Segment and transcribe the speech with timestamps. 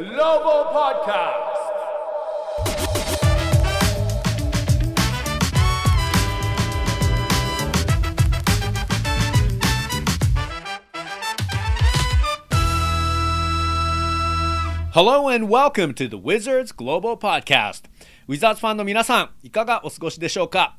[0.00, 1.36] Global Podcast.
[14.94, 17.84] Hello and welcome to the Wizards Global Podcast.
[18.26, 20.78] ウィザーズファンの皆さん、いかがお過ごしでしょうか？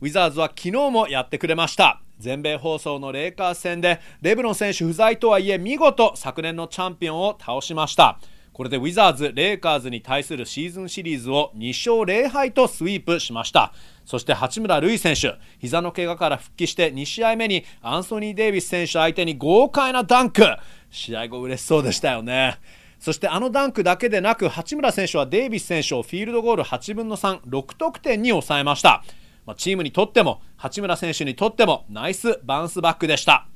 [0.00, 2.00] ウィザーズは昨日もやってくれました。
[2.18, 8.18] 全米放送のレイカーズ戦で、レブロン選手不在とはいえ、見事昨年のチャンピオンを倒しました。
[8.52, 13.72] これでウィザーズ、レイカーズに対するシーズンシリーズを2勝0敗とスイープしました。
[14.04, 20.42] そして八村塁選手、膝の怪我から復帰して2試合目にアンソニー・デイビス選手相手に豪快なダンク。
[20.90, 22.58] 試合後嬉しそうでしたよね。
[23.02, 29.02] そしてあのダンクだけでなく八村選手はデイビス選手をフィールドゴール8分の36得点に抑えました、
[29.44, 33.48] まあ、チームにとっても八村選手にとってもナイスバウンスバックでした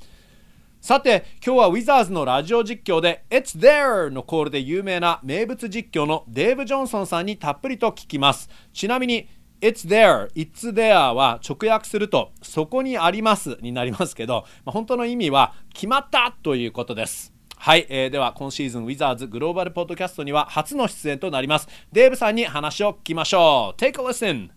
[0.87, 8.49] さて今日はウィザーズのラジオ実況で「It's there!」のコールで有名な名物実況のデーブ・ジョンソンさんにたっぷりと聞きます。
[8.73, 9.29] ちなみに
[9.61, 17.33] It's there, it's there は直訳するとそこにありますになりますけど、まあ、本当の意味は決まったということです。
[17.57, 21.67] はい、えー、では今シーズンウィザーズグローバルポッドキャストには初の出演となります。
[21.91, 23.81] デーブさんに話を聞きましょう。
[23.81, 24.56] Take a listen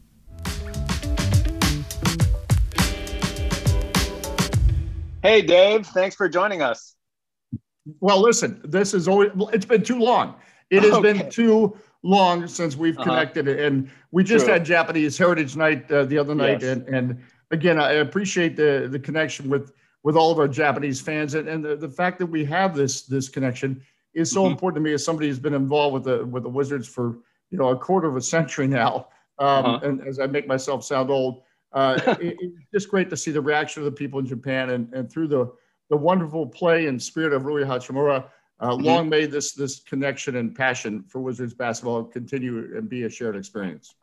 [5.22, 6.96] Hey Dave, thanks for joining us.
[8.00, 10.36] Well, listen, this is always it's been too long.
[10.70, 11.14] It has okay.
[11.14, 13.04] been too long since we've uh-huh.
[13.04, 14.54] connected and we just True.
[14.54, 16.78] had Japanese Heritage Night uh, the other night yes.
[16.78, 21.34] and and again I appreciate the the connection with with all of our Japanese fans.
[21.34, 23.82] And, and the, the fact that we have this this connection
[24.14, 24.52] is so mm-hmm.
[24.52, 27.18] important to me as somebody who's been involved with the with the Wizards for
[27.52, 29.08] you know a quarter of a century now.
[29.38, 29.80] Um, uh-huh.
[29.84, 33.41] And as I make myself sound old, uh, it, it's just great to see the
[33.41, 35.53] reaction of the people in Japan and, and through the
[35.91, 38.25] the wonderful play and spirit of Rui Hachimura.
[38.61, 38.85] Uh, mm-hmm.
[38.85, 43.37] Long may this this connection and passion for Wizards basketball continue and be a shared
[43.37, 43.95] experience.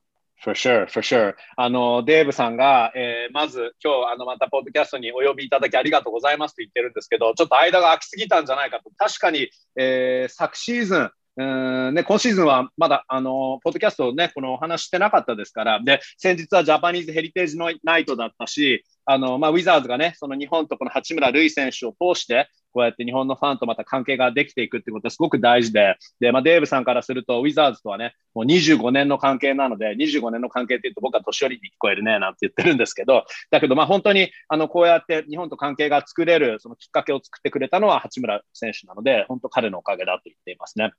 [0.44, 1.36] For sure, for sure.
[1.56, 8.90] あの、デーブさんが、えー、まず今日、あの、またポッドキャストにお呼びいただきありがとうございますと言ってるんですけど、ちょっと間が空きすぎたんじゃないかと。
[8.98, 40.93] 確かに、えー、昨シーズン、 うんね、今シーズンはまだ、あの、ポッドキャストをね、このお話してなかったですから、で、先日はジャパニーズヘリテージのナイトだったし、あの、まあ、ウィザーズがね、その日本とこの八村塁選手を通して、こうやって日本のファンとまた関係ができていくってことはすごく大事で、で、まあ、デーブさんからすると、ウィザーズとはね、もう25年の関係なので、25年の関係って言うと僕は年寄りに聞こえるね、なんて言ってるんですけど、だけど、まあ、本当に、あの、こうやって日本と関係が作れる、そのきっかけを作ってくれたのは八村選手なので、本当彼のおかげだと言っていますね。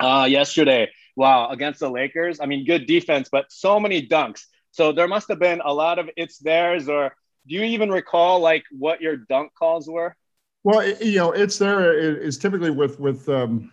[0.00, 2.40] Uh, yesterday, wow, against the Lakers.
[2.40, 4.42] I mean, good defense, but so many dunks.
[4.70, 7.12] So there must have been a lot of it's theirs or
[7.48, 10.14] do you even recall like what your dunk calls were?
[10.64, 13.72] Well, you know, it's there is typically with with um,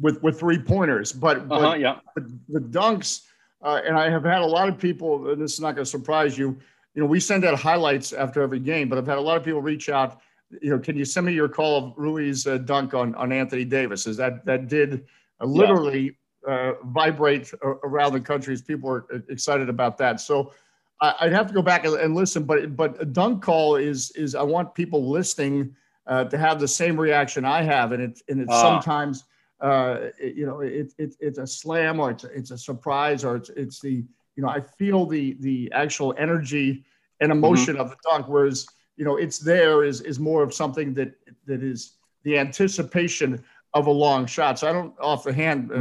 [0.00, 1.98] with with three pointers, but, but, uh-huh, yeah.
[2.14, 3.22] but the dunks,
[3.62, 5.30] uh, and I have had a lot of people.
[5.30, 6.58] And this is not going to surprise you.
[6.94, 9.44] You know, we send out highlights after every game, but I've had a lot of
[9.44, 10.20] people reach out.
[10.62, 13.64] You know, can you send me your call of Rui's uh, dunk on on Anthony
[13.64, 14.06] Davis?
[14.06, 15.04] Is that that did
[15.44, 16.10] literally yeah.
[16.46, 20.20] Uh, vibrate around the country as people are excited about that.
[20.20, 20.52] So
[21.00, 24.42] I'd have to go back and listen, but but a dunk call is is I
[24.42, 25.74] want people listening
[26.06, 28.60] uh, to have the same reaction I have, and it's and it's uh.
[28.60, 29.24] sometimes
[29.60, 33.24] uh, it, you know it, it, it's a slam or it's a, it's a surprise
[33.24, 34.04] or it's it's the
[34.36, 36.84] you know I feel the the actual energy
[37.20, 37.82] and emotion mm-hmm.
[37.82, 38.66] of the dunk, whereas
[38.96, 41.12] you know it's there is is more of something that
[41.46, 41.92] that is
[42.24, 43.44] the anticipation
[43.74, 44.58] of a long shot.
[44.58, 45.76] So I don't off the hand uh,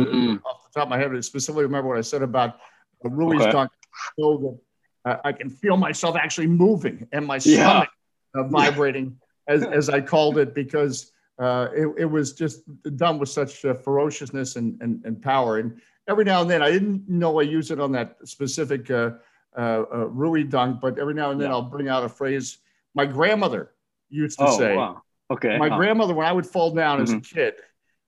[0.50, 2.58] off the top of my head specifically remember what I said about
[3.04, 3.52] Rui's okay.
[3.52, 3.72] dunk.
[4.20, 4.60] So that
[5.08, 7.90] uh, I can feel myself actually moving and my stomach
[8.36, 8.42] yeah.
[8.42, 9.18] uh, vibrating,
[9.48, 12.62] as, as I called it, because uh, it, it, was just
[12.98, 15.60] done with such uh, ferociousness and, and, and, power.
[15.60, 19.12] And every now and then, I didn't know I use it on that specific uh,
[19.58, 21.56] uh, Rui dunk, but every now and then yeah.
[21.56, 22.58] I'll bring out a phrase
[22.94, 23.72] my grandmother
[24.10, 24.76] used to oh, say.
[24.76, 25.04] Wow.
[25.30, 25.58] Okay.
[25.58, 25.78] My huh.
[25.78, 27.04] grandmother, when I would fall down mm-hmm.
[27.04, 27.36] as a mm-hmm.
[27.36, 27.54] kid,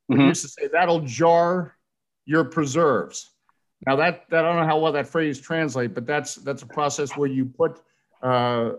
[0.09, 0.27] mm-hmm.
[0.27, 1.75] used to say, That'll jar
[2.25, 3.31] your preserves.
[3.85, 6.67] Now that, that I don't know how well that phrase translates, but that's that's a
[6.67, 7.81] process where you put
[8.21, 8.71] uh,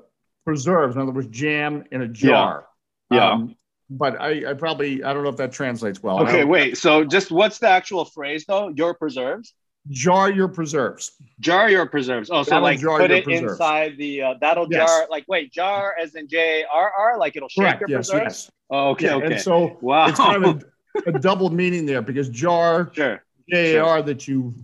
[0.45, 2.67] preserves, in other words, jam in a jar.
[3.11, 3.17] Yeah.
[3.17, 3.33] yeah.
[3.33, 3.57] Um,
[3.89, 6.21] but I, I probably I don't know if that translates well.
[6.23, 6.79] Okay, wait.
[6.79, 8.69] So just what's the actual phrase though?
[8.69, 9.55] Your preserves.
[9.89, 11.13] Jar your preserves.
[11.41, 12.31] Jar your preserves.
[12.31, 13.53] Oh, so that'll like put it preserves.
[13.53, 14.89] inside the uh, that'll yes.
[14.89, 17.81] jar like wait jar as in J R R like it'll shake Correct.
[17.81, 18.25] your yes, preserves.
[18.25, 18.51] Yes.
[18.71, 19.07] Oh, okay.
[19.07, 19.27] Yeah, okay.
[19.27, 20.07] And so wow.
[20.07, 20.61] it's kind of a,
[21.07, 23.23] a double meaning there because jar sure.
[23.49, 24.03] J A R sure.
[24.03, 24.55] that you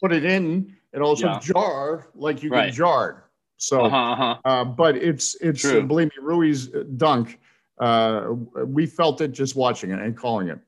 [0.00, 1.38] put it in and also yeah.
[1.40, 2.66] jar like you right.
[2.66, 3.22] get jarred.
[3.56, 4.36] So, uh-huh, uh-huh.
[4.44, 7.40] Uh, but it's it's uh, believe me, Rui's dunk.
[7.80, 8.34] Uh,
[8.64, 10.58] we felt it just watching it and calling it.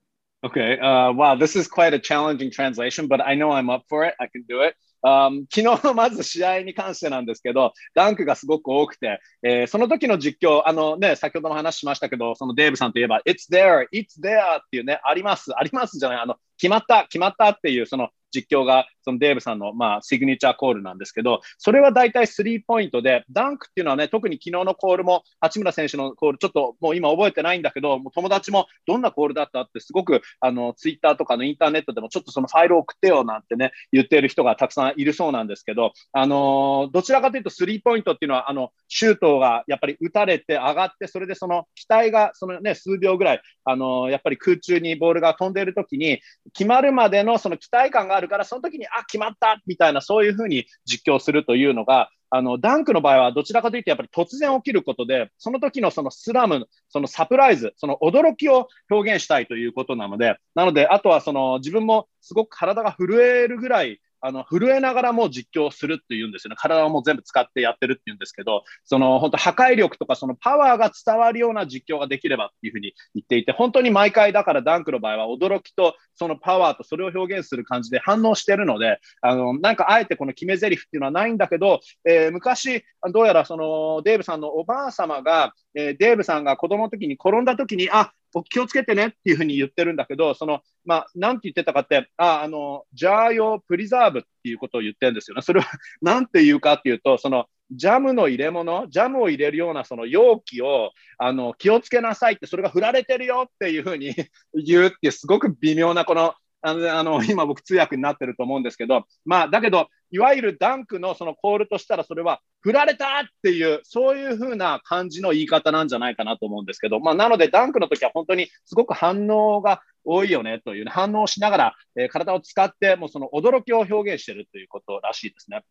[0.42, 0.78] Okay.
[0.78, 4.14] Uh, wow, this is quite a challenging translation, but I know I'm up for it.
[4.20, 4.74] I can do it.
[5.02, 46.20] Um, 昨日のまず試合に関してなんですけど、ダンクがすごく多くて、えー、その時の実況、あのね、先ほども話しましたけど、そのデーブさんといえば、It's there, it's there っていうね、あります、ありますじゃない、あの、決まった、決まったっていう、その実況がそのデーブさんの、まあ、シグニチャーコールなんですけど、それは大体スリーポイントで、ダンクっていうのはね、特に昨日のコールも、八村選手のコール、ちょっともう今覚えてないんだけど、もう友達もどんなコールだったって、すごくあのツイッターとかのインターネットでも、ちょっとそのファイルを送ってよなんてね、言っている人がたくさんいるそうなんですけど、あのどちらかというと、スリーポイントっていうのは、あのシュートがやっぱり打たれて上がって、それでその機体がその、ね、数秒ぐらい、あのやっぱり空中にボールが飛んでいるときに、
[46.52, 66.56] 決まるまでのその期待感があるから、その時に、あ、決まったみたいな、そういうふうに実況するというのが、あの、ダンクの場合はどちらかというとやっぱり突然起きることで、その時のそのスラム、そのサプライズ、その驚きを表現したいということなので、なので、あとはその自分もすごく体が震えるぐらい、あの、震えながらも実況するっていうんですよね。
[66.58, 88.12] 体をもう全部使ってやってるっていうんですけど、その本当破壊力とかそのパワーが伝わるような実況ができればっていうふうに言っていて、本当に毎回だからダンクの場合は驚きとそのパワーとそれを表現する感じで反応してるので、あの、なんかあえてこの決め台詞っていうのはないんだけど、えー、昔、どうやらそのデーブさんのおばあ様が、えー、デーブさんが子供の時に転んだ時に、あ、
[88.48, 95.42] 気をつけてねっていうふうに言ってるんだけど、その、まあ、なんて言ってたかって、あ、あの、ジャー用プリザーブっていうことを言ってるんですよね。
[95.42, 95.66] それは、
[96.00, 104.14] なんて言うかっていうと、その、ジャムの入れ物、ジャムを入れるようなその容器を、あの、気をつけなさいって、それが振られてるよっていうふうに
[104.54, 125.64] 言うって、すごく微妙なこの、あの、あ の今僕通訳になってると思うんですけど、まあ、だけど、いわゆるダンクのそのコールとしたら、それは振られたっていう、そういう風な感じの言い方なんじゃないかなと思うんですけど、まあ、なのでダンクの時は本当にすごく反応が多いよねという、ね、反応しながら、えー、体を使って、もうその驚きを表現してるということらしいですね。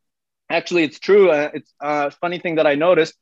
[0.51, 1.29] Actually, it's true.
[1.53, 3.13] It's a funny thing that I noticed.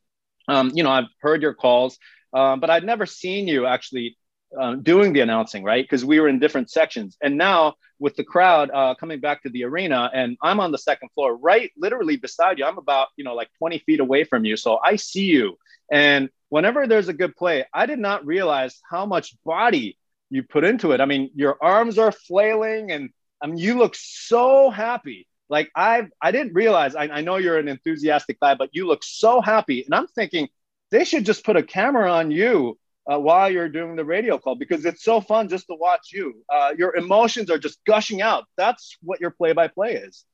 [0.47, 1.97] Um, you know, I've heard your calls,
[2.33, 4.17] uh, but I'd never seen you actually
[4.59, 5.83] uh, doing the announcing, right?
[5.83, 7.17] Because we were in different sections.
[7.21, 10.77] And now with the crowd uh, coming back to the arena, and I'm on the
[10.77, 12.65] second floor, right, literally beside you.
[12.65, 14.55] I'm about, you know, like 20 feet away from you.
[14.57, 15.57] So I see you.
[15.91, 19.97] And whenever there's a good play, I did not realize how much body
[20.29, 21.01] you put into it.
[21.01, 23.09] I mean, your arms are flailing, and
[23.41, 25.27] I mean, you look so happy.
[25.49, 26.95] Like I, I didn't realize.
[26.95, 30.49] I, I know you're an enthusiastic guy, but you look so happy, and I'm thinking
[30.91, 32.77] they should just put a camera on you
[33.11, 36.43] uh, while you're doing the radio call because it's so fun just to watch you.
[36.53, 38.45] Uh, your emotions are just gushing out.
[38.57, 40.25] That's what your play-by-play is.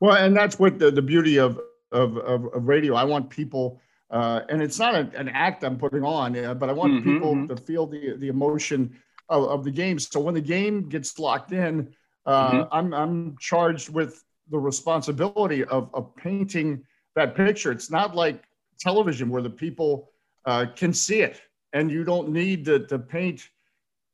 [0.00, 1.60] Well, and that's what the, the beauty of,
[1.92, 2.94] of, of, of radio.
[2.94, 6.68] I want people, uh, and it's not a, an act I'm putting on, uh, but
[6.68, 7.54] I want mm-hmm, people mm-hmm.
[7.54, 9.98] to feel the, the emotion of, of, the game.
[9.98, 11.94] So when the game gets locked in,
[12.26, 12.62] uh, mm-hmm.
[12.72, 16.84] I'm, I'm charged with the responsibility of, of painting
[17.14, 17.70] that picture.
[17.70, 18.42] It's not like
[18.80, 20.10] television where the people
[20.44, 21.40] uh, can see it
[21.72, 23.48] and you don't need to, to paint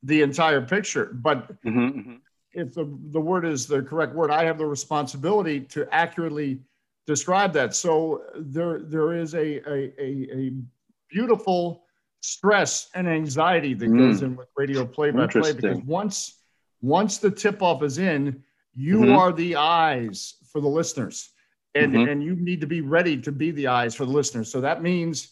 [0.02, 1.06] the entire picture.
[1.12, 2.14] But mm-hmm, mm-hmm.
[2.52, 6.60] if the, the word is the correct word, I have the responsibility to accurately
[7.06, 7.74] describe that.
[7.74, 10.52] So there there is a a, a, a
[11.10, 11.84] beautiful
[12.20, 13.98] stress and anxiety that mm.
[13.98, 16.38] goes in with radio play by play because once
[16.80, 18.42] once the tip off is in,
[18.74, 19.16] you mm-hmm.
[19.16, 21.30] are the eyes for the listeners.
[21.74, 22.08] And, mm-hmm.
[22.08, 24.50] and you need to be ready to be the eyes for the listeners.
[24.50, 25.28] So that means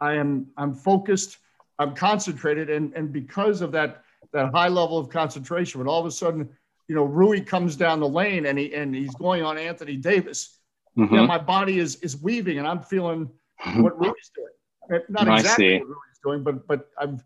[0.00, 1.38] I am I'm focused,
[1.78, 4.02] I'm concentrated, and and because of that
[4.32, 6.48] that high level of concentration, when all of a sudden,
[6.88, 10.58] you know, Rui comes down the lane and he and he's going on Anthony Davis,
[10.96, 11.14] mm-hmm.
[11.14, 13.30] you know, my body is is weaving and I'm feeling
[13.76, 15.02] what Rui's doing.
[15.08, 17.20] Not exactly what Rui's doing, but but I'm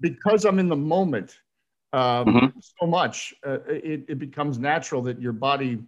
[0.00, 1.38] because I'm in the moment
[1.92, 2.58] um, mm-hmm.
[2.60, 5.78] so much, uh, it, it becomes natural that your body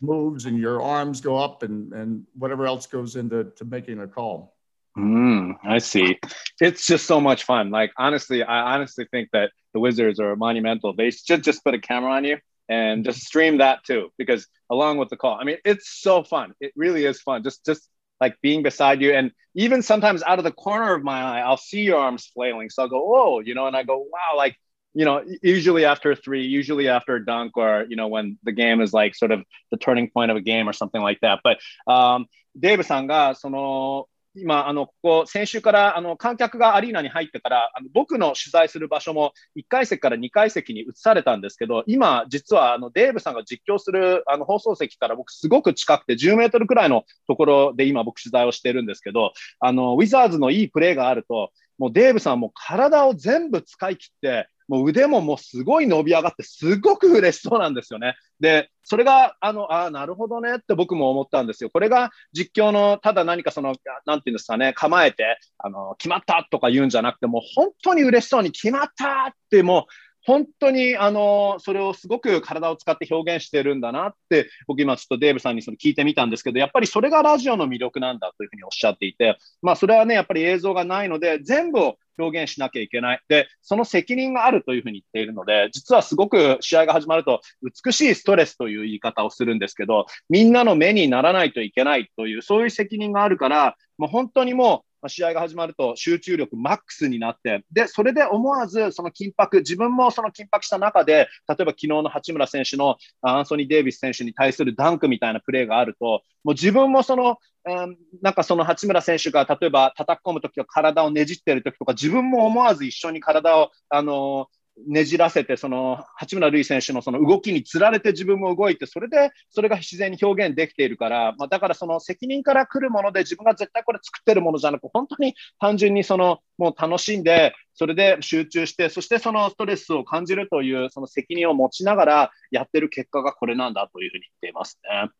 [0.00, 4.06] moves and your arms go up and and whatever else goes into to making a
[4.06, 4.54] call.
[4.97, 6.17] Mm, I see.
[6.59, 7.69] It's just so much fun.
[7.69, 10.93] Like honestly, I honestly think that the Wizards are monumental.
[10.95, 14.97] They should just put a camera on you and just stream that too, because along
[14.97, 16.53] with the call, I mean, it's so fun.
[16.59, 17.43] It really is fun.
[17.43, 17.87] Just just
[18.19, 21.57] like being beside you, and even sometimes out of the corner of my eye, I'll
[21.57, 22.71] see your arms flailing.
[22.71, 24.55] So I'll go, oh, you know, and I go, wow, like
[24.95, 28.81] you know, usually after three, usually after a dunk, or you know, when the game
[28.81, 31.41] is like sort of the turning point of a game or something like that.
[31.43, 32.25] But um,
[32.59, 58.16] デーブさんがその 今、あの、ここ、先週から、あの、観客がアリーナに入ってから、あの僕の取材する場所も1階席から2階席に移されたんですけど、今、実は、あの、デーブさんが実況する、あの、放送席から僕すごく近くて、10メートルくらいのところで今僕取材をしてるんですけど、あの、ウィザーズのいいプレーがあると、もうデーブさんも体を全部使い切って、もう腕ももうすごい伸び上がって、すごく嬉しそうなんですよね。
[58.40, 61.70] で、それが、あの、ああなるほどねって僕も思ったんですよ。
[61.70, 63.74] これが実況の、ただ何かその、
[64.06, 69.92] なんていうんですかね、構えて、あの、決まったとか言うんじゃなくて、もう本当に嬉しそうに決まったってもう、
[70.24, 83.20] 本当に、あの、それをすごく体を使って表現してるんだなって、僕今ちょっとデーブさんにその聞いてみたんですけど、やっぱりそれがラジオの魅力なんだというふうにおっしゃっていて、まあそれはね、やっぱり映像がないので、全部を表現しなきゃいけない。
[83.28, 87.40] で、その責任があるというふうに言っているので、実はすごく試合が始まると、
[87.84, 135.10] 美しいストレスという言い方をするんですけど、みんなの目にならないといけないという、そういう責任があるから、もう本当にもう、試合が始まると集中力マックスになって、で、それで思わずその緊迫、自分もその緊迫した中で、例えば昨日の八村選手のアンソニー・デイビス選手に対するダンクみたいなプレーがあると、もう自分もその、うん、なんかその八村選手が例えば叩き込むときは体をねじってるときとか、自分も思わず一緒に体を、あのーねじらせて、その八村塁選手のその動きにつられて自分も動いて、それでそれが自然に表現できているから、まあ、だからその責任から来るもので、自分が絶対これ作ってるものじゃなく、本当に単純にそのもう楽しんで、それで集中して、そしてそのストレスを感じるというその責任を持ちながらやってる結果がこれなんだというふうに言っていますね。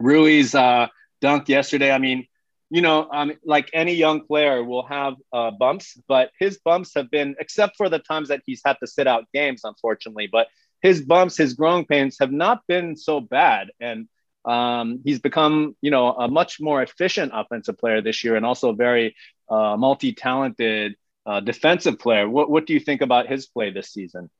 [0.00, 0.88] Rui's、uh,
[1.20, 2.24] dunk yesterday, I mean,
[2.70, 7.10] you know, um, like any young player will have uh, bumps, but his bumps have
[7.10, 10.48] been, except for the times that he's had to sit out games, unfortunately, but
[10.82, 13.70] his bumps, his growing pains have not been so bad.
[13.80, 14.08] And
[14.44, 18.72] um, he's become, you know, a much more efficient offensive player this year and also
[18.72, 19.16] very
[19.48, 22.28] uh, multi talented uh, defensive player.
[22.28, 24.30] What, what do you think about his play this season?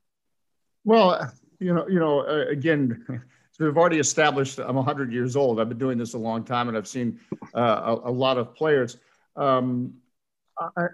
[0.85, 3.05] Well, you know, you know, uh, again,
[3.57, 5.59] so we've already established I'm 100 years old.
[5.59, 7.19] I've been doing this a long time, and I've seen
[7.55, 8.99] uh, a, a, lot of players.
[9.35, 9.95] Um,
[10.59, 10.87] I,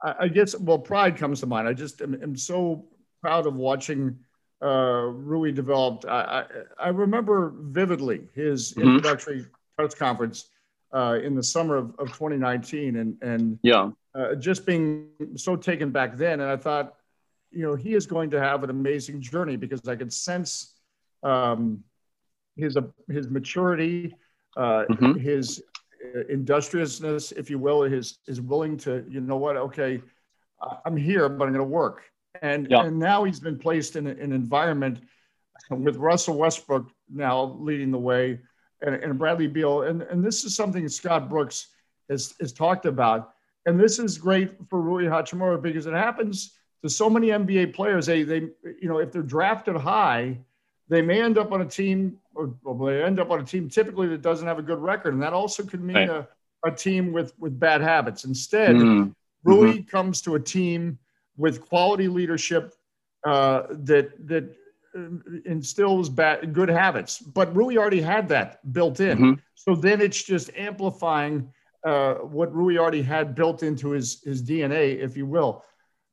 [0.00, 1.66] I, I, guess well, pride comes to mind.
[1.66, 2.86] I just am, am so
[3.20, 4.16] proud of watching
[4.62, 6.04] uh, Rui develop.
[6.08, 6.44] I,
[6.78, 8.82] I, remember vividly his mm-hmm.
[8.82, 9.46] introductory
[9.76, 10.50] press conference
[10.94, 15.90] uh, in the summer of, of 2019, and and yeah, uh, just being so taken
[15.90, 16.38] back then.
[16.38, 16.94] And I thought,
[17.50, 20.71] you know, he is going to have an amazing journey because I could sense
[21.22, 21.82] um,
[22.56, 24.14] his uh, his maturity,
[24.56, 25.18] uh, mm-hmm.
[25.18, 25.62] his
[26.14, 30.00] uh, industriousness, if you will, his is willing to you know what okay,
[30.84, 32.02] I'm here, but I'm going to work.
[32.40, 32.84] And yeah.
[32.84, 35.00] and now he's been placed in, an environment
[35.70, 38.40] with Russell Westbrook now leading the way,
[38.80, 41.68] and, and Bradley Beal, and and this is something Scott Brooks
[42.10, 43.34] has has talked about,
[43.66, 46.52] and this is great for Rui Hachimura because it happens
[46.82, 48.06] to so many NBA players.
[48.06, 50.38] They they you know if they're drafted high
[50.92, 52.54] they may end up on a team, or,
[52.86, 55.32] they end up on a team typically that doesn't have a good record, and that
[55.32, 56.10] also could mean right.
[56.10, 56.28] a,
[56.66, 58.24] a team with with bad habits.
[58.24, 59.10] Instead, mm-hmm.
[59.42, 59.88] Rui mm-hmm.
[59.88, 60.98] comes to a team
[61.38, 62.74] with quality leadership
[63.26, 64.54] uh, that that
[64.94, 65.00] uh,
[65.46, 67.18] instills bad good habits.
[67.20, 69.32] But Rui already had that built in, mm-hmm.
[69.54, 71.50] so then it's just amplifying
[71.86, 75.64] uh, what Rui already had built into his his DNA, if you will.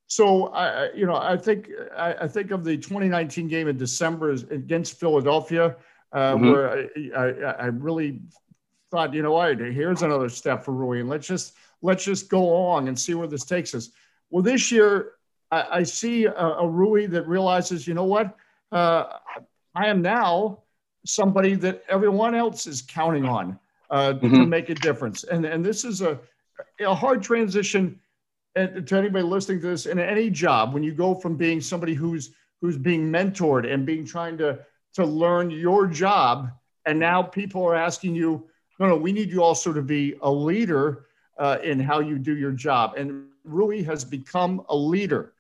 [0.10, 4.32] So I, you know, I think I, I, think of the 2019 game in December
[4.32, 5.75] against Philadelphia,
[6.12, 6.51] uh, mm-hmm.
[6.51, 8.20] where I, I, I, really
[8.89, 12.42] thought, you know what, here's another step for Rui, and let's just let's just go
[12.42, 13.92] along and see where this takes us.
[14.32, 15.12] Well, this year
[15.51, 18.36] I, see a, a, Rui that realizes, you know what,
[18.72, 19.18] uh,
[19.75, 20.63] I am now
[21.06, 23.60] somebody that everyone else is counting on
[23.92, 24.34] uh, mm-hmm.
[24.34, 26.20] to make a difference, and and this is a
[26.80, 28.00] a hard transition
[28.60, 31.94] and to anybody listening to this in any job, when you go from being somebody
[31.94, 34.60] who's who's being mentored and being trying to
[34.94, 36.50] to learn your job,
[36.86, 38.48] and now people are asking you,
[38.80, 41.06] no, no, we need you also to be a leader
[41.38, 42.94] uh, in how you do your job.
[42.98, 45.34] And Rui has become a leader,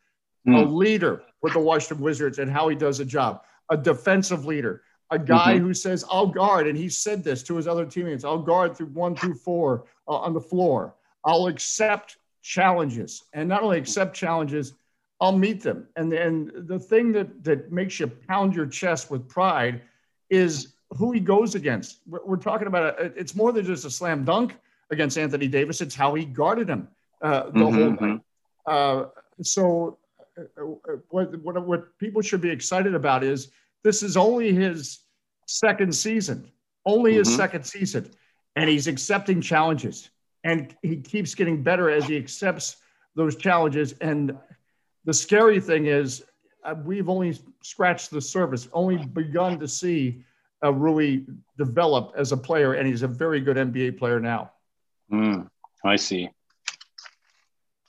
[0.47, 0.63] mm.
[0.63, 4.83] a leader with the Washington Wizards and how he does a job, a defensive leader,
[5.11, 5.65] a guy mm-hmm.
[5.65, 6.67] who says, I'll guard.
[6.67, 10.17] And he said this to his other teammates I'll guard through one through four uh,
[10.17, 10.95] on the floor.
[11.25, 14.73] I'll accept challenges and not only accept challenges,
[15.21, 15.87] I'll meet them.
[15.95, 19.81] And and the thing that that makes you pound your chest with pride
[20.29, 21.99] is who he goes against.
[22.07, 24.57] We're, we're talking about a, it's more than just a slam dunk
[24.91, 25.81] against Anthony Davis.
[25.81, 26.87] It's how he guarded him
[27.21, 27.97] uh, the mm-hmm.
[27.97, 28.21] whole night.
[28.65, 29.05] Uh,
[29.41, 29.97] so
[30.37, 30.61] uh,
[31.09, 33.51] what, what what people should be excited about is
[33.83, 34.99] this is only his
[35.47, 36.49] second season,
[36.85, 37.37] only his mm-hmm.
[37.37, 38.09] second season,
[38.55, 40.09] and he's accepting challenges
[40.44, 42.76] and he keeps getting better as he accepts
[43.14, 43.92] those challenges.
[44.00, 44.36] And
[45.04, 46.24] the scary thing is,
[46.64, 50.24] uh, we've only scratched the surface, only begun to see
[50.64, 51.24] uh, Rui
[51.58, 54.52] develop as a player, and he's a very good NBA player now.
[55.12, 55.48] Mm,
[55.84, 56.30] I see.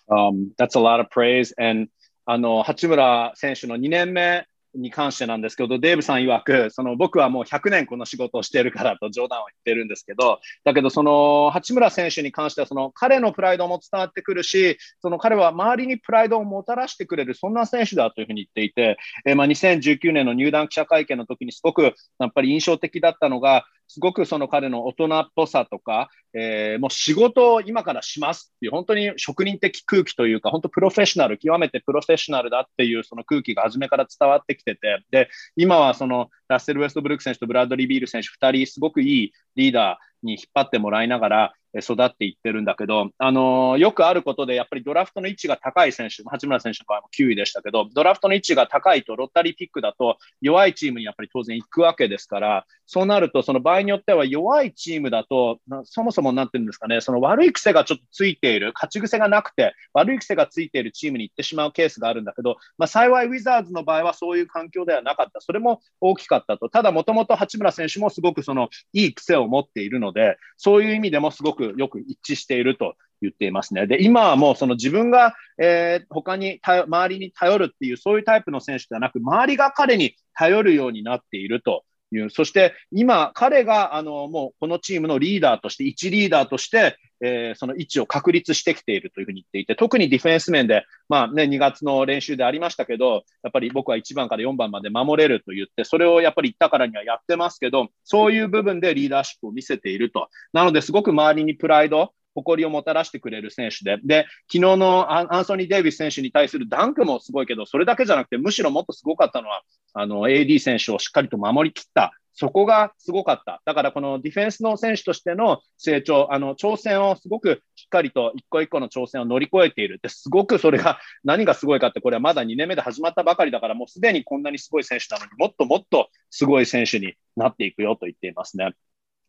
[0.09, 1.87] Um, that's a lot of praise, and
[2.27, 65.40] あの、八村選手の2年目 に関してなんですけど、デーブさん曰く、その僕はもう100年この仕事をしているからと冗談を言ってるんですけど、だけどその八村選手に関してはその彼のプライドも伝わってくるし、その彼は周りにプライドをもたらしてくれる、そんな選手だというふうに言っていて、えー、まあ2019年の入団記者会見の時にすごくやっぱり印象的だったのが、すごくその彼の大人っぽさとか、えー、もう仕事を今からしますっていう、本当に職人的空気というか、本当プロフェッショナル、極めてプロフェッショナルだっていうその空気が初めから伝わってきてて、で、今はそのラッセル・ウェストブルック選手とブラッドリー・ビール選手2人、すごくいいリーダー、に引っ張ってもらいながら育っていってるんだけど、あのー、よくあることで、やっぱりドラフトの位置が高い選手、八村選手の場合も9位でしたけど、ドラフトの位置が高いと、ロッタリーピックだと、弱いチームにやっぱり当然行くわけですから、そうなると、その場合によっては弱いチームだと、そもそもなんていうんですかね、その悪い癖がちょっとついている、勝ち癖がなくて、悪い癖がついているチームに行ってしまうケースがあるんだけど、まあ、幸いウィザーズの場合はそういう環境ではなかった。
[65.40, 66.68] それも大きかったと。
[66.68, 73.86] ただ、もともと八村選手もすごくそのいい癖を持っているので、そういう意味でもすごくよく一致していると言っていますね。
[73.86, 81.84] で、今はもうその自分が、えー、他に周りに頼るっていうそういうタイプの選手ではなく、周りが彼に頼るようになっていると
[82.16, 82.30] いう。
[82.30, 100.28] そして今、彼があのもうこのチームのリーダーとして、一リーダーとして、えー、その位置を確立してきているというふうに言っていて、特にディフェンス面で、まあね、2月の練習でありましたけど、やっぱり僕は1番から4番まで守れると言って、それをやっぱり言ったからにはやってますけど、そういう部分でリーダーシップを見せていると。
[100.52, 109.62] なので、すごく周りにプライド、誇りをもたらしてくれる選手で、で、昨日のアンソニー・デイビス選手に対するダンクもすごいけど、それだけじゃなくて、むしろもっとすごかったのは、
[109.94, 113.60] あの、AD 選手をしっかりと守りきったそこがすごかった。
[113.66, 119.98] だからこのディフェンスの選手としての成長、あの挑戦をすごくしっかりと一個一個の挑戦を乗り越えている。
[120.02, 128.72] ですごくそれが何がすごいかって、これはまだ2年目で始まったばかりだから、もうすでにこんなにすごい選手なのにもっともっとすごい選手になっていくよと言っていますね。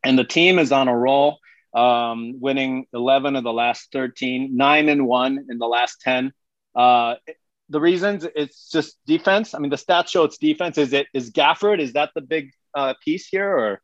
[0.03, 1.35] And the team is on a roll,
[1.73, 6.33] um, winning 11 of the last 13, 9 and 1 in the last 10.
[6.75, 7.15] Uh,
[7.69, 9.53] the reasons it's just defense.
[9.53, 10.77] I mean, the stats show it's defense.
[10.77, 11.79] Is it is Gafford?
[11.79, 13.81] Is that the big uh, piece here, or?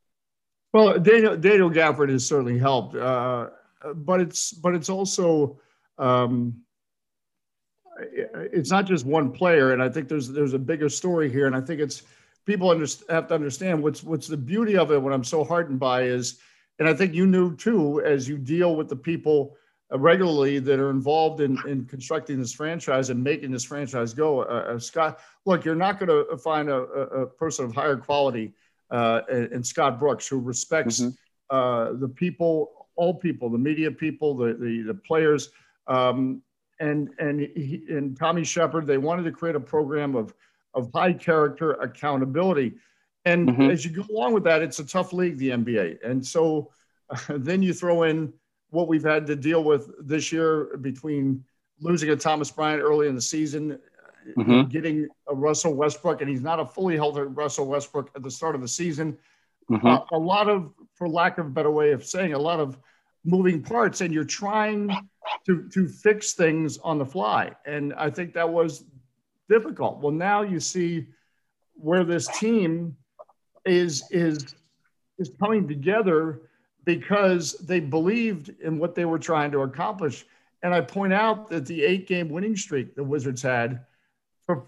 [0.74, 3.48] Well, Daniel, Daniel Gafford has certainly helped, uh,
[3.96, 5.60] but it's but it's also
[5.98, 6.62] um,
[8.00, 11.56] it's not just one player, and I think there's there's a bigger story here, and
[11.56, 12.04] I think it's
[12.46, 15.02] people under, have to understand what's what's the beauty of it.
[15.02, 16.40] What I'm so heartened by is,
[16.80, 19.58] and I think you knew too, as you deal with the people
[19.92, 24.42] uh, regularly that are involved in, in constructing this franchise and making this franchise go.
[24.42, 28.54] Uh, uh, Scott, look, you're not going to find a, a, person of higher quality
[28.92, 31.56] uh, and, Scott Brooks, who respects mm-hmm.
[31.56, 35.52] uh, the people, all people, the media people, the the, the players,
[35.88, 36.42] um,
[36.80, 38.88] and and he, and Tommy Sheppard.
[38.88, 40.34] They wanted to create a program of
[40.74, 42.74] of high character accountability,
[43.28, 43.70] and mm-hmm.
[43.70, 46.72] as you go along with that, it's a tough league, the NBA, and so
[47.10, 48.34] uh, then you throw in
[48.70, 51.44] what we've had to deal with this year between
[51.80, 53.80] losing a Thomas Bryant early in the season,
[54.38, 54.64] mm-hmm.
[54.70, 58.56] getting a Russell Westbrook, and he's not a fully healthy Russell Westbrook at the start
[58.56, 59.18] of the season.
[59.70, 59.86] Mm-hmm.
[59.86, 62.78] Uh, a lot of, for lack of a better way of saying, a lot of
[63.26, 64.90] moving parts, and you're trying
[65.46, 67.52] to to fix things on the fly.
[67.66, 68.86] And I think that was
[69.50, 70.00] difficult.
[70.00, 71.08] Well, now you see
[71.74, 72.96] where this team
[73.68, 74.56] is is
[75.18, 76.42] is coming together
[76.86, 80.26] because they believed in what they were trying to accomplish.
[80.64, 83.86] And I point out that the eight game winning streak the Wizards had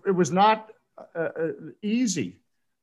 [0.06, 0.72] it was not
[1.16, 1.48] uh, uh,
[1.82, 2.38] easy.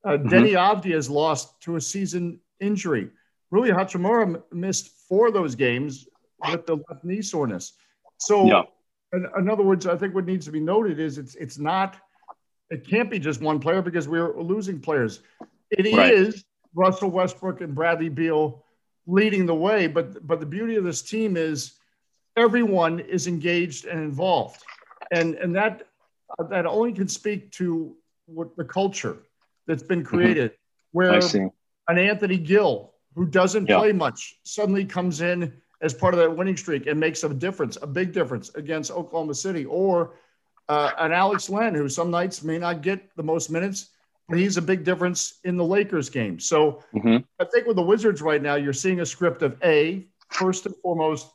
[0.05, 0.29] Uh, mm-hmm.
[0.29, 3.11] Deni Avdija's lost to a season injury.
[3.51, 6.09] Rui Hachimura missed four of those games
[6.51, 7.75] with the left knee soreness.
[8.19, 8.63] So, yeah.
[9.13, 11.97] in, in, other words, I think what needs to be noted is it's it's not
[12.71, 15.21] it can't be just one player because we're losing players.
[15.71, 16.13] It right.
[16.13, 18.65] is Russell Westbrook and Bradley Beal
[19.07, 21.75] leading the way, but but the beauty of this team is
[22.37, 24.63] everyone is engaged and involved,
[25.11, 25.89] and and that
[26.51, 29.19] that only can speak to what the culture
[29.67, 30.17] that's been mm-hmm.
[30.17, 30.99] created, mm-hmm.
[30.99, 31.51] where
[31.89, 33.79] an Anthony Gill who doesn't yeah.
[33.79, 37.79] play much suddenly comes in as part of that winning streak and makes a difference,
[37.83, 40.15] a big difference against Oklahoma City, or
[40.69, 43.91] uh, an Alex Len who some nights may not get the most minutes,
[44.29, 46.41] but he's a big difference in the Lakers game.
[46.41, 47.19] So mm-hmm.
[47.41, 50.75] I think with the Wizards right now, you're seeing a script of a first and
[50.77, 51.31] foremost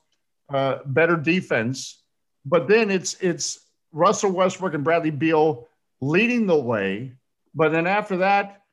[0.54, 2.04] uh, better defense,
[2.46, 5.68] but then it's it's Russell Westbrook and Bradley Beal
[6.02, 7.14] leading the way,
[7.56, 8.64] but then after that,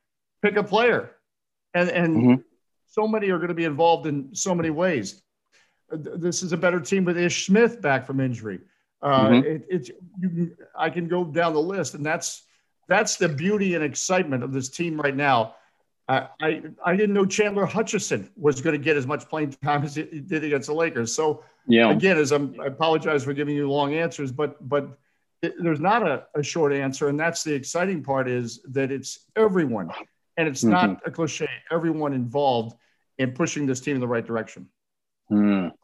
[0.42, 1.12] pick a player,
[1.74, 2.35] and and mm-hmm.
[2.87, 5.22] so many are going to be involved in so many ways.
[5.90, 8.61] This is a better team with Ish Smith back from injury.
[9.00, 9.46] Uh, mm-hmm.
[9.46, 12.42] it, it's you can, I can go down the list, and that's
[12.88, 15.55] that's the beauty and excitement of this team right now.
[16.09, 19.85] I, I, I didn't know Chandler Hutchison was going to get as much playing time
[19.85, 21.14] as he did against the Lakers.
[21.14, 24.98] So yeah, again, as I'm, I apologize for giving you long answers, but but
[25.42, 29.27] it, there's not a, a, short answer, and that's the exciting part is that it's
[29.37, 29.90] everyone,
[30.38, 30.70] and it's mm-hmm.
[30.70, 31.48] not a cliche.
[31.70, 32.74] Everyone involved
[33.18, 34.66] in pushing this team in the right direction.
[35.31, 35.78] う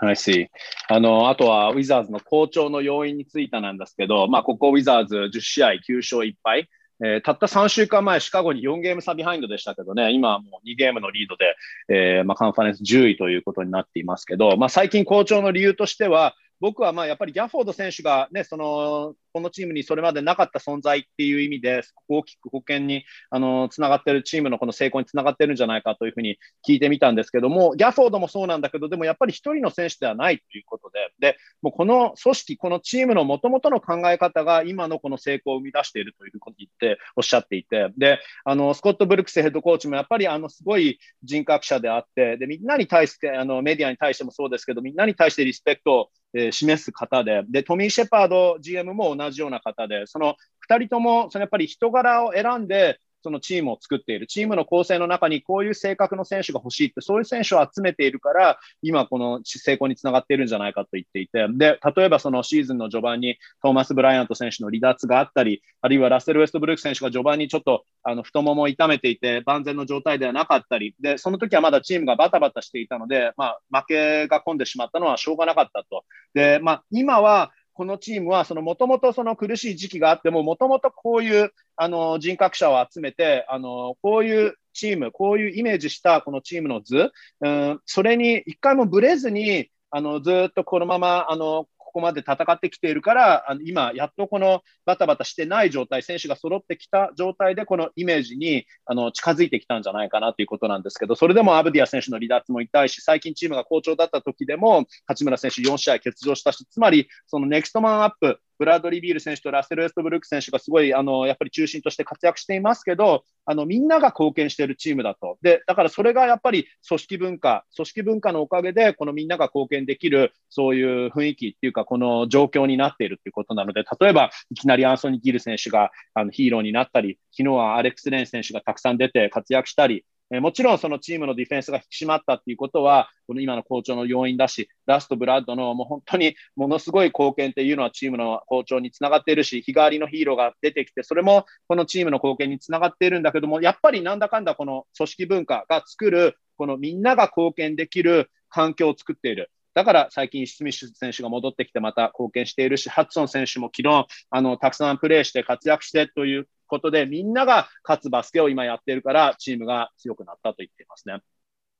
[0.00, 0.48] I see.。
[0.88, 6.68] あの、あとは、ウィザーズの好調の要因についてなんですけど、まあ、ここウィザーズ10試合9勝1敗。
[7.02, 11.56] えー、たった3週間前、シカゴに4ゲーム差ビハインドでしたけどね、今はもう2ゲームのリードで、
[11.88, 50.36] えーまあ、カンファレンス10位ということになっていますけど、まあ、最近好調の理由としては、僕はまあやっぱりギャフォード選手が、ね、そのこのチームにそれまでなかった存在っていう意味で、大きく保険にあのつながってるチームのこの成功につながってるんじゃないかというふうに聞いてみたんですけども、ギャフォードもそうなんだけど、でもやっぱり一人の選手ではないということで、でもうこの組織、このチームのもともとの考え方が今のこの成功を生み出しているということを言っておっしゃっていて、であのスコット・ブルックスヘッドコーチもやっぱりあのすごい人格者であって、でみんなに対してあのメディアに対してもそうですけど、みんなに対してリスペクトをえー、示す方でで、トミー・シェパード GM も同じような方で、その
[50.68, 54.26] 2人ともそのやっぱり人柄を選んで、そのチームを作っている。
[54.26, 76.04] チームの構成の中にこういう性格の選手が欲しいって、そういう選手を集めているから、今この成功につながっているんじゃないかと言っていて、で、例えばそのシーズンの序盤にトーマス・ブライアント選手の離脱があったり、あるいはラッセル・ウェストブルック選手が序盤にちょっとあの太ももを痛めていて、万全の状態ではなかったり、で、その時はまだチームがバタバタしていたので、まあ、負けが込んでしまったのはしょうがなかったと。
[76.34, 77.50] で、まあ、今は、
[77.80, 115.38] このチームは、もともと苦しい時期があっても、もともとこういうあの人格者を集めて、あのこういうチーム、こういうイメージしたこのチームの図、うん、それに一回もぶれずに、あのずっとこのままあのここまで戦ってきているから、あの今、やっとこのバタバタしてない状態、選手が揃ってきた状態で、このイメージにあの近づいてきたんじゃないかなということなんですけど、それでもアブディア選手の離脱も痛いし、最近チームが好調だった時でも、八村選手4試合欠場したし、つまり、そのネクストマンアップ、ブラッドリー・ビール選手とラッセル・ウェストブルック選手がすごいあのやっぱり中心として活躍していますけど、あのみんなが貢献しているチームだと。
[115.40, 149.50] で、だからそれがやっぱり組織文化、組織文化のおかげで、このみんなが貢献できる、そういう雰囲気っていうか、この状況になっているっていうことなので、例えば、いきなりアンソニー・ギル選手があのヒーローになったり、昨日はアレックス・レーン選手がたくさん出て活躍したり、えもちろんそのチームのディフェンスが引き締まったっていうことは、この今の好調の要因だし、ラスト、ブラッドのもう本当にものすごい貢献っていうのはチームの好調につながっているし、日替わりのヒーローが出てきて、それもこのチームの貢献につながっているんだけども、やっぱりなんだかんだこの組織文化が作る、このみんなが貢献できる環境を作っている。
[149.74, 161.21] だから最近、スミス選手が戻ってきてまた貢献しているし、ハッソン選手も昨日あのたくさんプレーして活躍してということで、みんなが勝つバスケを今やってるから、チームが強くなったと言っていますね。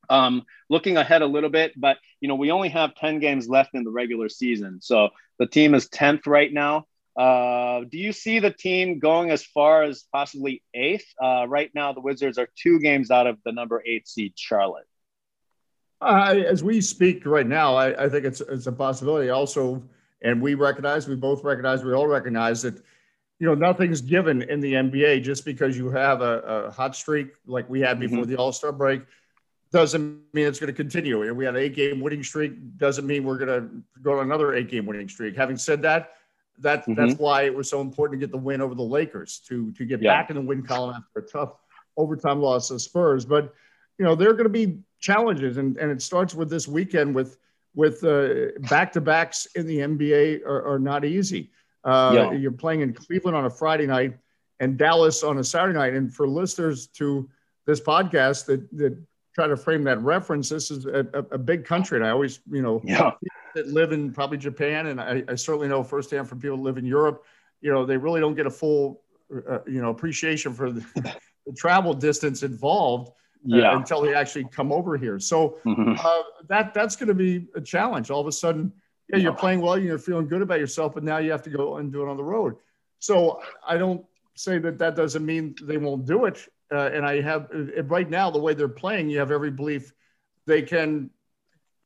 [0.07, 3.71] Um, looking ahead a little bit, but you know we only have 10 games left
[3.73, 6.85] in the regular season, so the team is 10th right now.
[7.15, 11.05] Uh, do you see the team going as far as possibly eighth?
[11.21, 14.85] Uh, right now, the Wizards are two games out of the number eight seed, Charlotte.
[16.01, 19.29] Uh, as we speak right now, I, I, think it's it's a possibility.
[19.29, 19.81] Also,
[20.21, 22.83] and we recognize, we both recognize, we all recognize that
[23.40, 27.28] you know, nothing's given in the NBA just because you have a, a hot streak
[27.46, 28.30] like we had before mm-hmm.
[28.30, 29.02] the All Star break
[29.72, 31.22] doesn't mean it's going to continue.
[31.22, 34.26] And we had an eight game winning streak doesn't mean we're going to go on
[34.26, 35.36] another eight game winning streak.
[35.36, 36.12] Having said that,
[36.58, 36.94] that mm-hmm.
[36.94, 39.86] that's why it was so important to get the win over the Lakers to to
[39.86, 40.20] get yeah.
[40.20, 41.54] back in the win column after a tough
[41.96, 43.24] overtime loss to Spurs.
[43.24, 43.54] But
[43.98, 47.14] you know, there are going to be challenges, and and it starts with this weekend
[47.14, 47.38] with
[47.74, 48.02] with
[48.68, 51.52] back to backs in the NBA are, are not easy.
[51.84, 52.32] Uh, yeah.
[52.32, 54.16] You're playing in Cleveland on a Friday night
[54.60, 55.94] and Dallas on a Saturday night.
[55.94, 57.28] And for listeners to
[57.66, 58.98] this podcast that, that
[59.34, 61.98] try to frame that reference, this is a, a, a big country.
[61.98, 63.12] And I always, you know, yeah.
[63.54, 66.78] that live in probably Japan, and I, I, certainly know firsthand from people who live
[66.78, 67.24] in Europe,
[67.60, 69.02] you know, they really don't get a full,
[69.48, 70.84] uh, you know, appreciation for the,
[71.46, 73.12] the travel distance involved.
[73.50, 73.72] Uh, yeah.
[73.72, 75.18] Uh, until they actually come over here.
[75.18, 75.94] So mm-hmm.
[75.98, 78.10] uh, that that's going to be a challenge.
[78.10, 78.70] All of a sudden,
[79.12, 81.76] yeah, you're playing well, you're feeling good about yourself, but now you have to go
[81.76, 82.56] and do it on the road.
[82.98, 86.48] So I don't say that that doesn't mean they won't do it.
[86.72, 87.48] Uh, and I have
[87.84, 89.92] right now the way they're playing, you have every belief
[90.46, 91.10] they can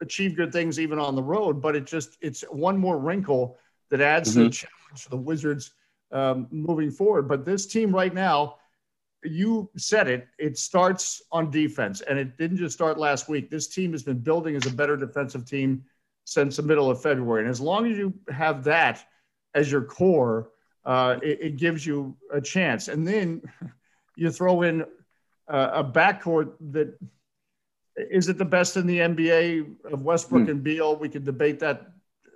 [0.00, 1.62] achieve good things even on the road.
[1.62, 3.58] But it just it's one more wrinkle
[3.90, 4.38] that adds mm-hmm.
[4.38, 4.66] to the mm-hmm.
[4.66, 5.72] challenge for the Wizards
[6.12, 7.28] um, moving forward.
[7.28, 8.56] But this team right now,
[9.22, 13.50] you said it, it starts on defense, and it didn't just start last week.
[13.50, 15.84] This team has been building as a better defensive team
[16.24, 17.42] since the middle of February.
[17.42, 19.04] And as long as you have that
[19.54, 20.50] as your core,
[20.84, 22.88] uh, it, it, gives you a chance.
[22.88, 23.42] And then
[24.16, 24.82] you throw in
[25.48, 26.98] uh, a backcourt that
[27.96, 30.50] is it the best in the NBA of Westbrook mm.
[30.50, 30.96] and Beal?
[30.96, 31.92] We could debate that,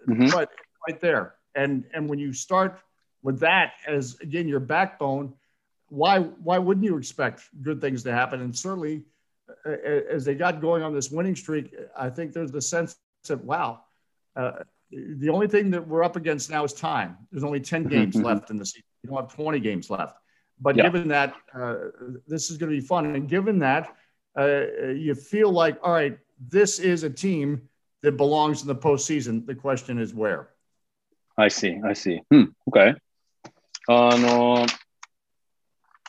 [0.08, 0.28] mm-hmm.
[0.30, 0.50] but
[0.86, 1.34] right there.
[1.54, 2.80] And and when you start
[3.22, 5.34] with that as again your backbone,
[5.88, 8.40] why why wouldn't you expect good things to happen?
[8.40, 9.02] And certainly,
[9.66, 13.44] uh, as they got going on this winning streak, I think there's the sense that
[13.44, 13.80] wow,
[14.36, 14.52] uh,
[14.90, 17.16] the only thing that we're up against now is time.
[17.30, 18.24] There's only 10 mm-hmm, games mm-hmm.
[18.24, 18.84] left in the season.
[19.02, 20.16] You don't have 20 games left.
[20.60, 20.84] But yeah.
[20.84, 21.76] given that, uh,
[22.26, 23.14] this is going to be fun.
[23.14, 23.94] And given that,
[24.36, 27.68] uh, you feel like, all right, this is a team
[28.02, 29.46] that belongs in the postseason.
[29.46, 30.50] The question is where.
[31.36, 32.20] I see, I see.
[32.30, 32.94] Hmm, okay.
[33.90, 34.66] あの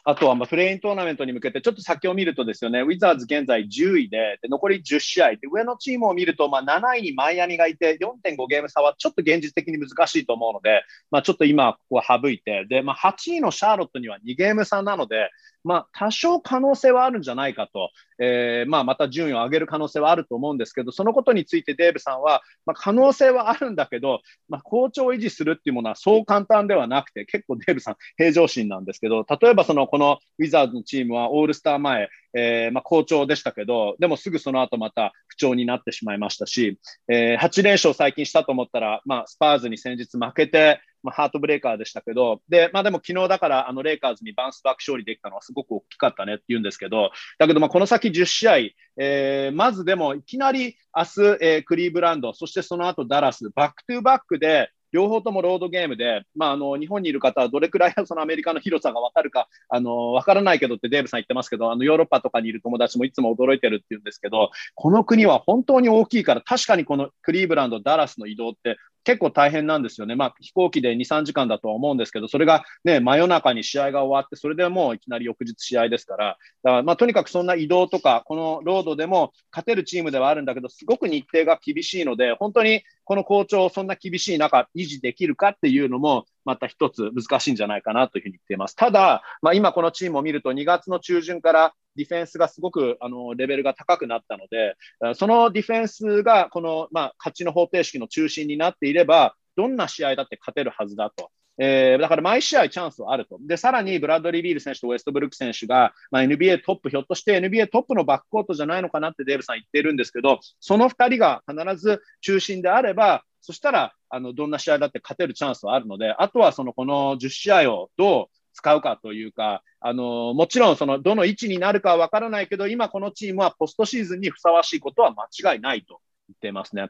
[0.10, 5.32] あとはまあプレイントーナメントに向けて、ちょっと先を見るとですよね、ウィザーズ現在10位で、で残り10試合。
[5.32, 15.30] で、上のチームを見ると、まあ、7位にマイアミがいて、4.5ゲーム差はちょっと現実的に難しいと思うので、まあ、ちょっと今、ここは省いて、でまあ、8位のシャーロットには2ゲーム差なので、
[15.64, 48.58] まあ、多少可能性はあるんじゃないかと、えーまあ、また順位を上げる可能性はあると思うんですけど、そのことについてデーブさんは、まあ、可能性はあるんだけど、まあ、好調を維持するっていうものはそう簡単ではなくて、結構デーブさん、平常心なんですけど、例えばそのこのウィザーズのチームはオールスター前、えーまあ、好調でしたけど、でもすぐその後また不調になってしまいましたし、えー、8連勝最近したと思ったら、まあ、スパーズに先日負けて、まあ、ハートブレーカーでしたけど、で、まあでも昨日だからあのレイカーズにバウンスバック勝利できたのはすごく大きかったねって言うんですけど、だけどまこの先10試合、
[48.98, 70.16] えー、まずでもいきなり明日、えー、クリーブランド、そしてその後ダラス、バックトゥーバックで、両方ともロードゲームで、まあ、あの日本にいる方はどれくらい そのアメリカの広さが分かるかあの分からないけどってデーブさん言ってますけどあのヨーロッパとかにいる友達もいつも驚いてるって言うんですけどこの国は本当に大きいから確かにこのクリーブランド、ダラスの移動って結構大変なんですよね。
[70.16, 88.76] まあ、飛行機で2、3時間だとは思うんですけど、それがね、真夜中に試合が終わって、それでもういきなり翌日試合ですから、だからまあ、とにかくそんな移動とか、このロードでも勝てるチームではあるんだけど、すごく日程が厳しいので、本当にこの好調をそんな厳しい中、維持できるかっていうのも、また一つ難しいんじゃないかなというふうに言っています。
[88.76, 94.78] ただ、まあ、今このチームを見ると、2月の中旬からディフェンスがすごくあのレベルが高くなったので、
[95.16, 101.30] そのディフェンスがこの、まあ、勝ちの方程式の中心になっていれば、どんな試合だって勝てるはずだと。
[101.62, 103.38] えー、だから毎試合チャンスはあると。
[103.42, 126.89] で、さらにブラッドリー・ビール選手とウェストブルック選手が、まあ、NBA トップ、ひょっとして NBA トップのバックコートじゃないのかなってデーブさん言ってるんですけど、その2人が必ず中心であれば、そしたらあのどんな試合だって勝てるチャンスはあるので、あとはそのこの10試合をどう使うかというか、あのもちろんそのどの位置になるかは分からないけど、今このチームはポストシーズンにふさわしいことは間違いないと言っていますね。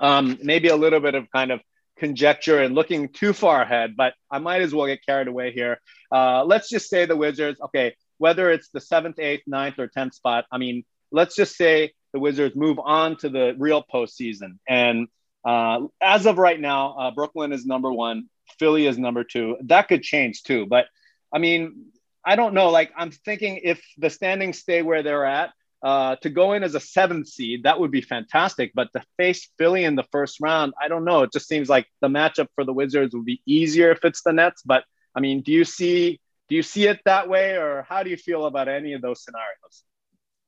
[0.00, 1.60] Um, maybe a little bit of kind of
[1.98, 5.80] conjecture and looking too far ahead, but I might as well get carried away here.
[6.10, 10.14] Uh, let's just say the Wizards, okay, whether it's the seventh, eighth, ninth, or 10th
[10.14, 14.58] spot, I mean, let's just say the Wizards move on to the real postseason.
[14.68, 15.08] And
[15.44, 18.28] uh, as of right now, uh, Brooklyn is number one,
[18.59, 19.57] Philly is number two.
[19.65, 20.65] That could change too.
[20.65, 20.85] But
[21.33, 21.87] I mean,
[22.25, 22.69] I don't know.
[22.69, 25.51] Like, I'm thinking if the standings stay where they're at,
[25.83, 28.71] uh, to go in as a seventh seed, that would be fantastic.
[28.73, 31.21] But to face Philly in the first round, I don't know.
[31.21, 34.33] It just seems like the matchup for the Wizards would be easier if it's the
[34.33, 34.63] Nets.
[34.63, 34.83] But
[35.15, 38.17] I mean, do you see do you see it that way, or how do you
[38.17, 39.83] feel about any of those scenarios?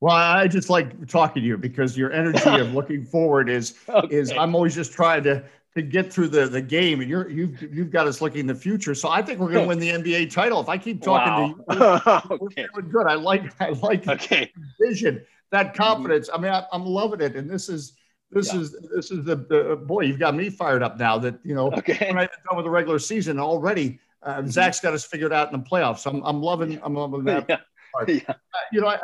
[0.01, 4.15] Well, I just like talking to you because your energy of looking forward is okay.
[4.15, 5.43] is I'm always just trying to
[5.81, 8.55] to get through the, the game, and you're you've you've got us looking in the
[8.55, 8.93] future.
[8.93, 10.59] So I think we're going to win the NBA title.
[10.59, 11.75] If I keep talking wow.
[11.75, 12.67] to you, we're, okay.
[12.73, 13.07] we're doing good.
[13.07, 14.51] I like I like okay.
[14.81, 15.81] vision, that mm-hmm.
[15.81, 16.29] confidence.
[16.33, 17.93] I mean, I, am loving it, and this is
[18.31, 18.59] this yeah.
[18.59, 20.01] is this is the, the, boy.
[20.01, 21.17] You've got me fired up now.
[21.17, 22.07] That you know, okay.
[22.07, 24.49] when I've done with the regular season already, uh, mm-hmm.
[24.49, 26.05] Zach's got us figured out in the playoffs.
[26.05, 27.45] I'm I'm loving I'm loving that.
[27.47, 27.57] yeah.
[27.93, 28.09] Part.
[28.09, 28.21] Yeah.
[28.27, 28.33] Uh,
[28.71, 28.99] you know, I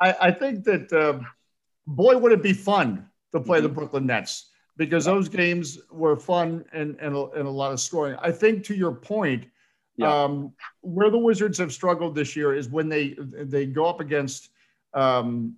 [0.00, 1.20] I, I think that uh,
[1.86, 3.68] boy would it be fun to play mm-hmm.
[3.68, 7.80] the Brooklyn Nets because those games were fun and, and, a, and a lot of
[7.80, 8.16] scoring.
[8.20, 9.46] I think to your point,
[9.96, 10.24] yeah.
[10.24, 14.50] um, where the Wizards have struggled this year is when they they go up against
[14.94, 15.54] um,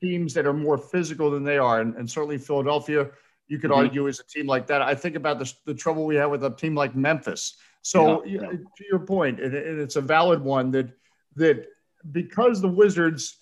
[0.00, 3.10] teams that are more physical than they are, and, and certainly Philadelphia.
[3.48, 3.80] You could mm-hmm.
[3.80, 4.80] argue is a team like that.
[4.80, 7.56] I think about the, the trouble we have with a team like Memphis.
[7.82, 8.48] So yeah, yeah.
[8.50, 10.88] to your point, and, and it's a valid one that
[11.36, 11.66] that
[12.10, 13.36] because the Wizards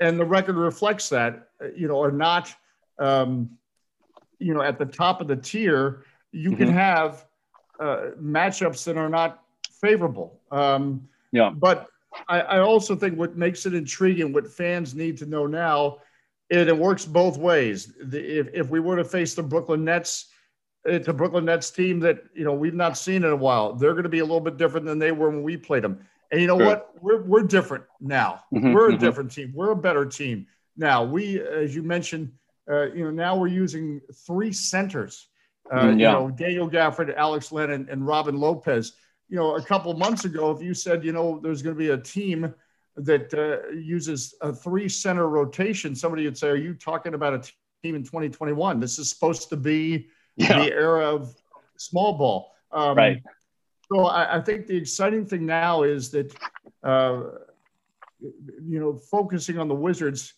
[0.00, 2.54] and the record reflects that you know are not
[2.98, 3.50] um,
[4.38, 6.58] you know, at the top of the tier, you mm-hmm.
[6.58, 7.26] can have
[7.80, 10.40] uh, matchups that are not favorable.
[10.50, 11.50] Um, yeah.
[11.50, 11.88] But
[12.28, 15.98] I, I, also think what makes it intriguing, what fans need to know now,
[16.48, 17.92] it, it works both ways.
[18.00, 20.28] The, if, if we were to face the Brooklyn Nets,
[20.84, 23.72] it's a Brooklyn Nets team that you know we've not seen in a while.
[23.72, 26.06] They're going to be a little bit different than they were when we played them.
[26.30, 26.66] And you know sure.
[26.66, 26.90] what?
[27.00, 28.44] We're we're different now.
[28.52, 29.00] Mm-hmm, we're a mm-hmm.
[29.02, 29.52] different team.
[29.54, 31.02] We're a better team now.
[31.02, 32.32] We, as you mentioned,
[32.70, 35.28] uh, you know, now we're using three centers.
[35.70, 36.12] Uh, mm, yeah.
[36.12, 38.92] You know, Daniel Gafford, Alex Len, and, and Robin Lopez.
[39.28, 41.90] You know, a couple months ago, if you said, you know, there's going to be
[41.90, 42.54] a team
[42.96, 47.38] that uh, uses a three center rotation, somebody would say, "Are you talking about a
[47.82, 48.78] team in 2021?
[48.80, 50.64] This is supposed to be yeah.
[50.64, 51.34] the era of
[51.76, 53.22] small ball." Um, right.
[53.92, 56.34] So I, I, think the exciting thing now is that,
[56.82, 57.22] uh,
[58.20, 60.34] you know, focusing on the Wizards.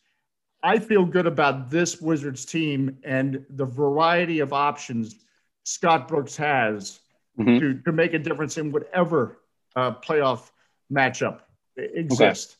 [0.67, 5.15] I feel good about this Wizards team and the variety of options
[5.63, 6.99] Scott Brooks has
[7.39, 7.59] mm-hmm.
[7.61, 9.39] to, to make a difference in whatever
[9.77, 10.51] uh, playoff
[10.93, 11.43] matchup
[11.77, 12.57] exists.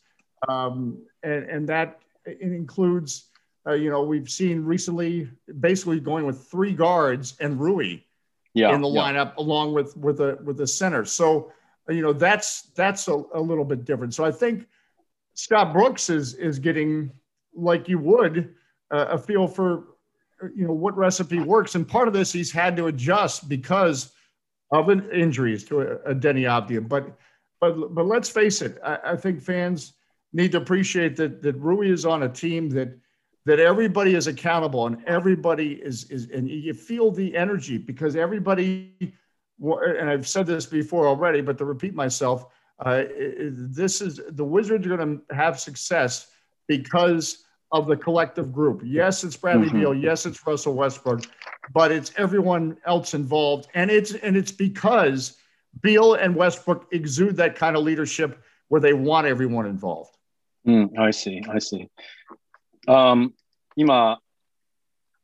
[0.47, 0.53] Okay.
[0.53, 1.99] Um, and, and that
[2.39, 3.25] includes,
[3.67, 7.99] uh, you know, we've seen recently basically going with three guards and Rui
[8.53, 9.01] yeah, in the yeah.
[9.01, 11.03] lineup along with with a with the center.
[11.03, 11.51] So,
[11.89, 14.13] you know, that's that's a, a little bit different.
[14.13, 14.65] So I think
[15.33, 17.11] Scott Brooks is is getting
[17.57, 18.55] like you would
[18.91, 19.83] uh, a feel for
[20.55, 24.13] you know what recipe works and part of this he's had to adjust because
[24.71, 26.87] of an injuries to a, a Deni Avdija.
[26.87, 27.17] But
[27.59, 29.93] but but let's face it, I, I, think fans
[30.33, 32.97] need to appreciate that that Rui is on a team that
[33.45, 38.93] that everybody is accountable and everybody is is and you feel the energy because everybody
[39.59, 42.45] and I've said this before already, but to repeat myself,
[42.85, 43.05] uh,
[43.49, 46.27] this is the Wizards are going to have success
[46.67, 48.81] because of the collective group.
[48.83, 49.79] Yes, it's Bradley mm-hmm.
[49.79, 49.93] Beal.
[49.93, 51.23] Yes, it's Russell Westbrook,
[51.73, 55.37] but it's everyone else involved, and it's and it's because
[55.81, 60.15] Beal and Westbrook exude that kind of leadership where they want everyone involved.
[60.65, 61.89] Mm, I see, I see.
[62.87, 63.33] Um,
[63.77, 64.19] 今、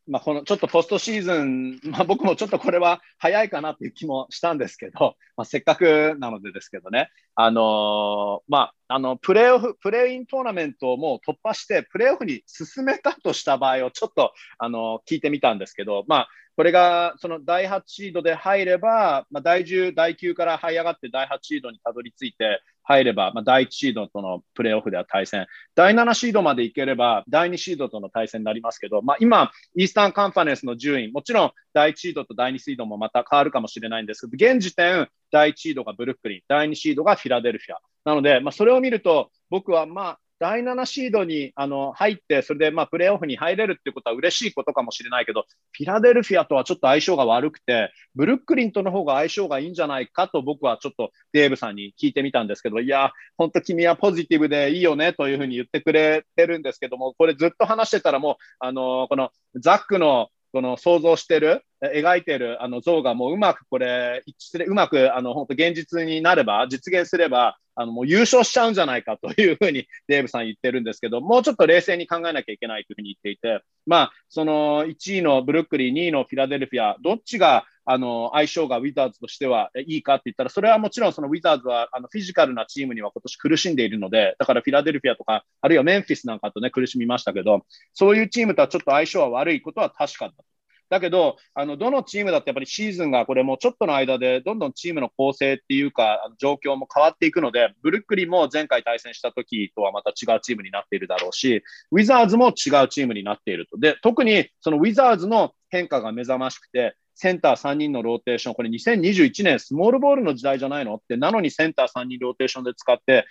[0.07, 37.79] まあ、このちょっとポストシーズン、 まあ、僕もちょっとこれは早いかなっていう気もしたんですけど、 まあ、せっかくなのでですけどね、あのー、まあ、あのプレーオフ、プレーイントーナメントをもう突破して、プレーオフに進めたとした場合をちょっと、あのー、聞いてみたんですけど、まあ、これがその第8シードで入れば、まあ、第10、第9から這い上がって第8シードにたどり着いて入れば、まあ、第1シードとのプレーオフでは対戦、第7シードまでいければ第2シードとの対戦になりますけど、まあ、今、イースタンカンファレンスの順位、もちろん第1シードと第2シードもまた変わるかもしれないんですけど、現時点、第1シードがブルックリン、第2シードがフィラデルフィア。
[38.05, 90.52] なので、まあ、それを見ると、僕はまあ第7シードにあの入って、それでまあプレーオフに入れるっていうことは嬉しいことかもしれないけど、フィラデルフィアとはちょっと相性が悪くて、ブルックリンとの方が相性がいいんじゃないかと僕はちょっとデーブさんに聞いてみたんですけど、いや、本当君はポジティブでいいよねというふうに言ってくれてるんですけども、これずっと話してたらもう、あのこのザックのこの想像してる、描いてるあの像がもううまくこれ、一致する、うまくあの本当現実になれば、実現すれば、あのもう優勝しちゃうんじゃないかというふうに デーブさん言ってるんですけど、もうちょっと冷静に考えなきゃいけないというふうに言っていて、まあ、その1位のブルックリン、2位のフィラデルフィア、どっちがあの相性がウィザーズとしてはいいかって言ったら、それはもちろんそのウィザーズはあのフィジカルなチームには今年苦しんでいるので、だからフィラデルフィアとか、あるいはメンフィスなんかとね、苦しみましたけど、そういうチームとはちょっと相性は悪いことは確かだと。
[90.93, 103.79] だけど、あのどのチームだってやっぱりシーズンがこれもちょっとの間でどんどんチームの構成っていうか状況も変わっていくので、ブルックリンも前回対戦した時とはまた違うチームになっているだろうし、ウィザーズも違うチームになっていると。
[103.79, 110.95] で、特にそのウィザーズの変化が目覚ましくて、センター3人のローテーション、これ2021年スモールボールの時代じゃないの？
[110.95, 113.25] って、なのにセンター3人ローテーションで使って、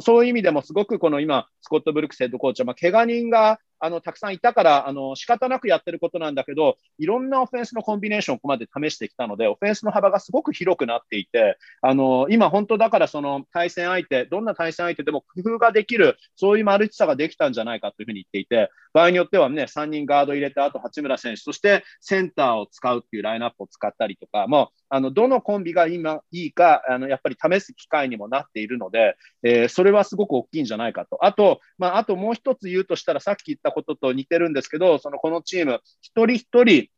[0.00, 31.24] そういう意味でもすごくこの今、スコット・ブルックスヘッドコーチは、まあ、怪我人があのたくさんいたから、あの仕方なくやってることなんだけど、いろんなオフェンスのコンビネーションをここまで試してきたので、オフェンスの幅がすごく広くなっていて、あの今、本当だからその対戦相手、どんな対戦相手でも工夫ができる、そういうマルチさができたんじゃないかというふうに言っていて、場合によってはね、3人ガード入れた後、八村選手、そしてセンターを使うっていうラインナップを使ったりとか、もうあのどのコンビが今いいかあのやっぱり試す機会にもなっているので、えー、それはすごく大きいんじゃないかと。
[31.24, 36.88] あと、まあ、あともう一つ言うとしたらさっき言ったことと似てるんですけど、そのこのチーム、一人一人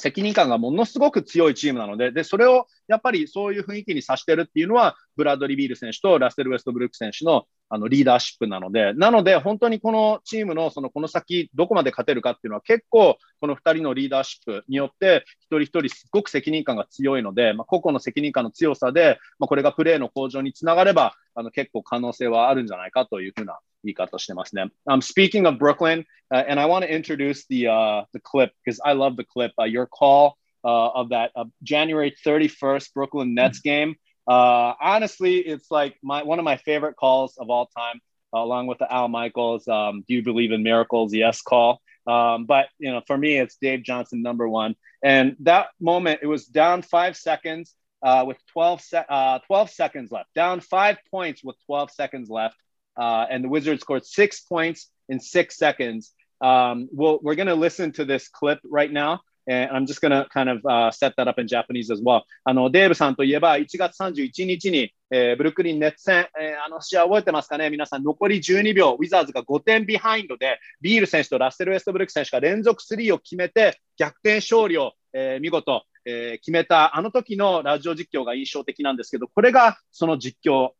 [0.00, 24.64] 責任感がものすごく強いチームなので、で、それをやっぱりそういう雰囲気にさしてるっていうのは、ブラッドリー・ビール選手とラッセル・ウェストブルック選手のあのリーダーシップなので、なので本当にこのチームのそのこの先どこまで勝てるかっていうのは結構この2人のリーダーシップによって一人一人すごく責任感が強いので、まあ、個々の責任感の強さで、まあ、これがプレーの向上につながればあの結構可能性はあるんじゃないかというふうな言い方してますね。
[24.86, 28.94] Um, speaking of Brooklyn, uh, and I want to introduce the uh, the clip because I
[28.94, 29.52] love the clip.
[29.58, 33.96] Uh, your call uh, of that uh, January 31st Brooklyn Nets game.
[34.26, 38.00] Uh, honestly, it's like my one of my favorite calls of all time,
[38.32, 41.80] along with the Al Michaels um, "Do you believe in miracles?" Yes call.
[42.06, 44.74] Um, but you know, for me, it's Dave Johnson number one.
[45.02, 50.10] And that moment, it was down five seconds uh, with 12, se- uh, 12 seconds
[50.10, 52.56] left, down five points with 12 seconds left.
[52.96, 56.12] Uh, and the Wizards scored six points in six seconds.
[56.40, 59.20] Um, we'll, we're going to listen to this clip right now.
[59.50, 62.22] And I'm just going to kind of uh, set that up in Japanese as well.
[62.44, 67.68] あの、デーブさんといえば、1月31日に、えー、ブルックリンネッツ戦、えー、あの試合覚えてますかね？
[67.68, 80.70] 皆さん、残り12秒、ウィザーズが5点ビハインドで、ビール選手とラッセル・ウェストブルック選手が連続スリーを決めて、逆転勝利を、えー、見事、えー、決めた、あの時のラジオ実況が印象的なんですけど、これがその実況、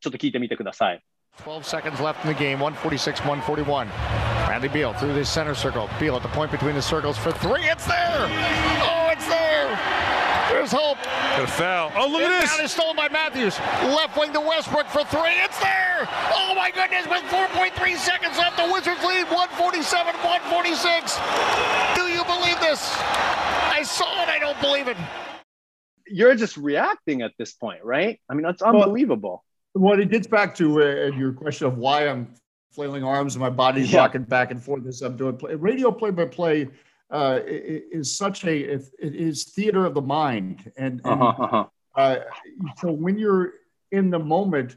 [0.00, 1.02] ちょっと聞いてみてください。
[1.44, 4.27] 12 seconds left in the game, 146, 141.
[4.48, 5.90] Bradley Beal through the center circle.
[6.00, 7.64] Beal at the point between the circles for three.
[7.64, 8.24] It's there!
[8.80, 9.68] Oh, it's there!
[10.48, 10.96] There's hope.
[11.04, 11.92] Got a foul.
[11.94, 12.56] Oh, look at this.
[12.56, 13.58] Down is stolen by Matthews.
[13.92, 15.36] Left wing to Westbrook for three.
[15.44, 16.08] It's there!
[16.32, 17.06] Oh, my goodness.
[17.06, 21.18] With 4.3 seconds left, the Wizards lead 147 146.
[21.94, 22.96] Do you believe this?
[23.68, 24.30] I saw it.
[24.30, 24.96] I don't believe it.
[26.06, 28.18] You're just reacting at this point, right?
[28.30, 29.44] I mean, that's unbelievable.
[29.74, 32.34] Well, it gets back to uh, your question of why I'm
[32.78, 33.98] flailing arms and my body's yeah.
[33.98, 35.56] rocking back and forth as I'm doing play.
[35.56, 36.68] Radio play by play
[37.10, 41.64] uh, is such a it is theater of the mind, and, and uh-huh, uh-huh.
[41.96, 42.20] Uh,
[42.76, 43.54] so when you're
[43.90, 44.76] in the moment,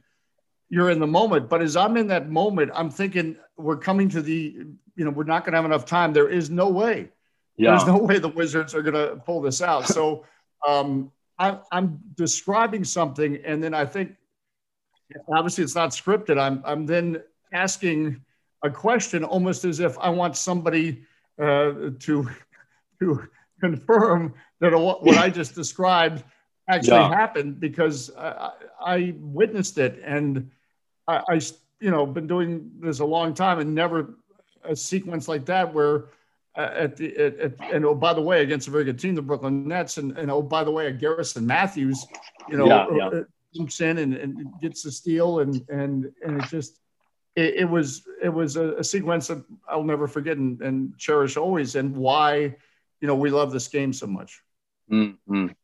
[0.70, 1.48] you're in the moment.
[1.48, 5.24] But as I'm in that moment, I'm thinking we're coming to the you know we're
[5.24, 6.12] not going to have enough time.
[6.12, 7.10] There is no way.
[7.56, 7.72] Yeah.
[7.72, 9.86] There's no way the Wizards are going to pull this out.
[9.86, 10.26] So
[10.68, 14.16] um, I, I'm describing something, and then I think
[15.32, 16.40] obviously it's not scripted.
[16.40, 17.22] I'm I'm then
[17.52, 18.22] asking
[18.64, 21.04] a question almost as if I want somebody
[21.40, 22.30] uh, to
[23.00, 23.28] to
[23.60, 26.24] confirm that what I just described
[26.68, 27.10] actually yeah.
[27.10, 30.50] happened because I, I, witnessed it and
[31.08, 31.42] I, I,
[31.80, 34.16] you know been doing this a long time and never
[34.64, 36.06] a sequence like that where
[36.56, 39.16] uh, at the at, at, and oh by the way against a very good team
[39.16, 42.06] the Brooklyn Nets and, and oh by the way a Garrison Matthews
[42.50, 43.08] you know yeah, yeah.
[43.08, 43.24] Uh,
[43.56, 46.80] jumps in and, and gets the steal and and and it just
[47.36, 51.38] it, it was it was a, a, sequence that I'll never forget and, and, cherish
[51.38, 52.56] always and why
[53.00, 54.44] you know we love this game so much.
[54.90, 55.58] うんうん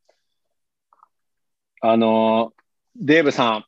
[1.81, 2.53] あの
[2.95, 3.65] デーブさん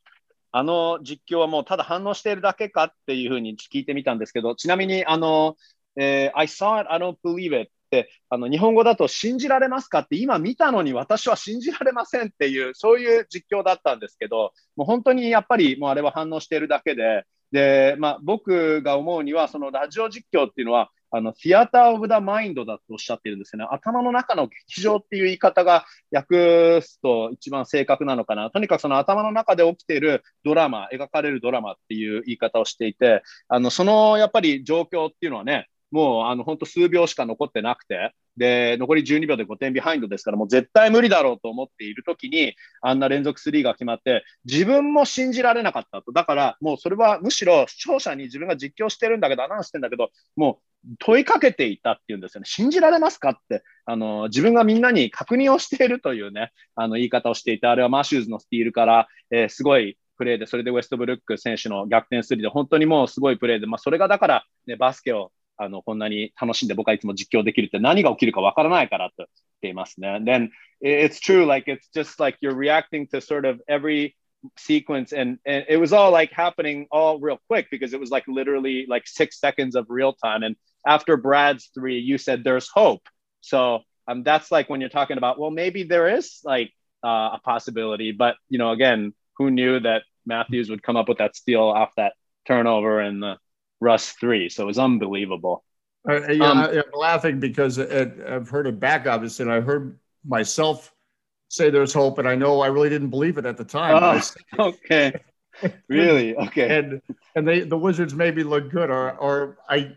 [0.52, 5.56] あの実況はもうただ反応しているだけかっていうふうに聞いてみたんですけどちなみにあの、
[5.96, 23.68] えー、I saw it, I don't believe it ってあの日本語だと信じられますかって今見たのに私は信じられませんっていうそういう実況だったんですけどもう本当にやっぱりもうあれは反応しているだけでで、まあ、僕が思うにはそのラジオ実況っていうのはあの、ィアター・オブ・ダ・マインドだとおっしゃってるんですよね。
[23.70, 28.50] 頭の中の劇場っていう言い方が訳すと一番正確なのかな。
[28.50, 46.10] とにかくその頭の中で起きているドラマ、描かれるドラマっていう言い方をしていて、あの、そのやっぱり状況っていうのはね、もうあの本当数秒しか残ってなくて、で、残り12秒で5点ビハインドですから、もう絶対無理だろうと思っているときに、あんな連続スリーが決まって、自分も信じられなかったと。
[46.10, 52.46] だから、もうそれはむしろ視聴者に自分が実況してるんだけど、アナウンスしてんだけど、もう問いかけていたっていうんですよね。
[52.46, 69.29] 信じられますかって、あの、自分がみんなに確認をしているというね、あの、言い方をしていて、あれはマシューズのスティールから、えー、すごいプレーで、それでウェストブルック選手の逆転スリーで、本当にもうすごいプレーで、まあ、それがだから、ね、バスケをあの、こんなに楽しんで僕はいつも実況できるって何が起きるかわからないからと言っ
[69.61, 70.19] ていますね。
[70.23, 70.49] Then
[70.81, 74.15] it's true, like it's just like you're reacting to sort of every
[74.57, 78.23] sequence and, and it was all like happening all real quick because it was like
[78.27, 80.43] literally like six seconds of real time.
[80.43, 83.01] And after Brad's three, you said there's hope.
[83.41, 86.71] So um, that's like when you're talking about, well, maybe there is like
[87.03, 91.19] uh, a possibility, but you know, again, who knew that Matthews would come up with
[91.19, 92.13] that steal off that
[92.47, 93.37] turnover and the
[93.80, 94.48] Russ three.
[94.48, 95.64] So it was unbelievable.
[96.08, 99.60] Uh, yeah, um, I, am laughing because it, I've heard it back, obviously, and I
[99.60, 100.94] heard myself
[101.48, 103.98] say there's hope, and I know I really didn't believe it at the time.
[104.58, 105.12] Oh, okay.
[105.88, 106.36] really?
[106.36, 106.78] Okay.
[106.78, 107.02] And
[107.34, 109.96] and they the Wizards maybe look good, or or I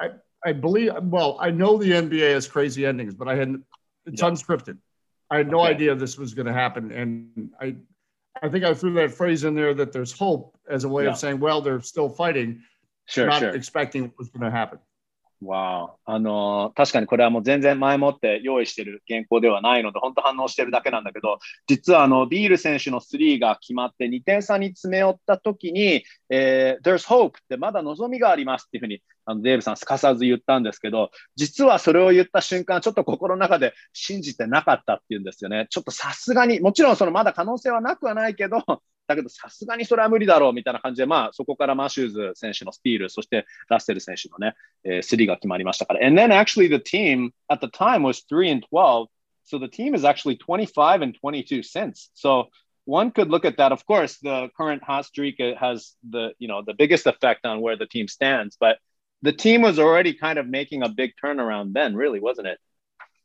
[0.00, 0.10] I
[0.44, 3.64] I believe well, I know the NBA has crazy endings, but I hadn't
[4.06, 4.30] it's yeah.
[4.30, 4.78] unscripted.
[5.30, 5.70] I had no okay.
[5.70, 7.76] idea this was going to happen, and I
[8.42, 11.10] I think I threw that phrase in there that there's hope as a way yeah.
[11.10, 12.62] of saying, well, they're still fighting
[13.08, 13.54] sure, not sure.
[13.54, 14.78] expecting what was going to happen.
[15.42, 35.68] わあ、あのー、確かにこれはもう全然前もって用意してる原稿ではないので、本当反応してるだけなんだけど、実はあの、ビール選手のスリーが決まって2点差に詰め寄った時に、えー、There's hope ってまだ望みがありますっていうふうに、あの、デーブさんすかさず言ったんですけど、実はそれを言った瞬間、ちょっと心の中で信じてなかったっていうんですよね。
[35.70, 38.58] ちょっとさすがに、もちろんそのまだ可能性はなくはないけど、
[39.07, 46.05] だけどさすがにそれは無理だろうみたいな感じで、まあそこからマシューズ選手のスティール、そしてラッセル選手のね、えー、スリーが決まりましたから。
[46.05, 49.07] And then actually the team at the time was 3 and 12.
[49.45, 52.09] So the team is actually 25 and 22 since.
[52.13, 52.47] So
[52.85, 53.71] one could look at that.
[53.71, 57.75] Of course, the current hot streak has the, you know, the biggest effect on where
[57.75, 58.77] the team stands, but
[59.21, 62.59] the team was already kind of making a big turnaround then, really, wasn't it?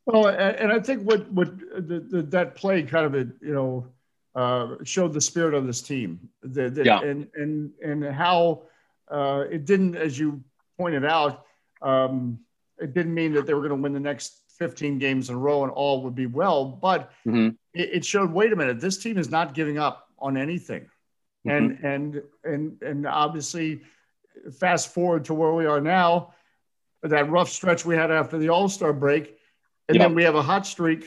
[0.07, 3.89] Well, and I think what what the, the, that play kind of you know
[4.36, 6.30] uh, showed the spirit of this team.
[6.42, 7.02] The, the, yeah.
[7.02, 8.64] And, and, and how
[9.10, 10.44] uh, it didn't, as you
[10.78, 11.46] pointed out,
[11.82, 12.40] um,
[12.80, 15.38] it didn't mean that they were going to win the next 15 games in a
[15.38, 17.50] row and all would be well, but mm-hmm.
[17.74, 20.88] it, it, showed, wait a minute, this team is not giving up on anything.
[21.46, 21.50] Mm-hmm.
[21.50, 23.82] And, and, and, and obviously
[24.60, 26.34] fast forward to where we are now,
[27.02, 29.38] that rough stretch we had after the all-star break.
[29.90, 30.04] And yeah.
[30.04, 31.06] then we have a hot streak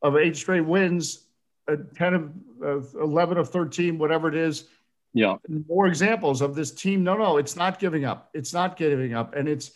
[0.00, 1.24] of eight straight wins,
[1.66, 2.28] a 10 of uh,
[2.62, 4.68] 11 of 13, whatever it is.
[5.14, 5.36] Yeah.
[5.68, 7.04] More examples of this team.
[7.04, 8.30] No, no, it's not giving up.
[8.32, 9.34] It's not giving up.
[9.34, 9.72] And it's,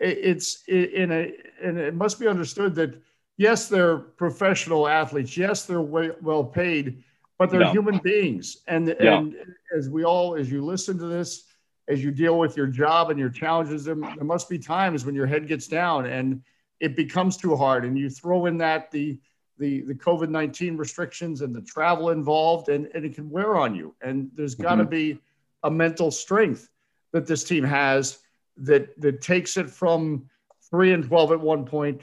[0.00, 1.32] it's in a,
[1.62, 3.00] and it must be understood that
[3.36, 5.36] yes, they're professional athletes.
[5.36, 7.02] Yes, they're well paid,
[7.38, 7.72] but they're yeah.
[7.72, 8.58] human beings.
[8.68, 9.18] And, yeah.
[9.18, 9.34] and
[9.76, 11.44] as we all, as you listen to this,
[11.88, 15.14] as you deal with your job and your challenges, there, there must be times when
[15.14, 16.42] your head gets down and
[16.80, 17.84] it becomes too hard.
[17.84, 19.20] And you throw in that the,
[19.57, 23.75] the the COVID nineteen restrictions and the travel involved, and, and it can wear on
[23.75, 23.95] you.
[24.01, 24.89] And there's got to mm-hmm.
[24.89, 25.19] be
[25.63, 26.69] a mental strength
[27.11, 28.19] that this team has
[28.57, 30.29] that that takes it from
[30.69, 32.01] three and twelve at one point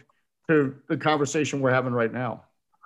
[0.48, 2.42] to the conversation we're having right now.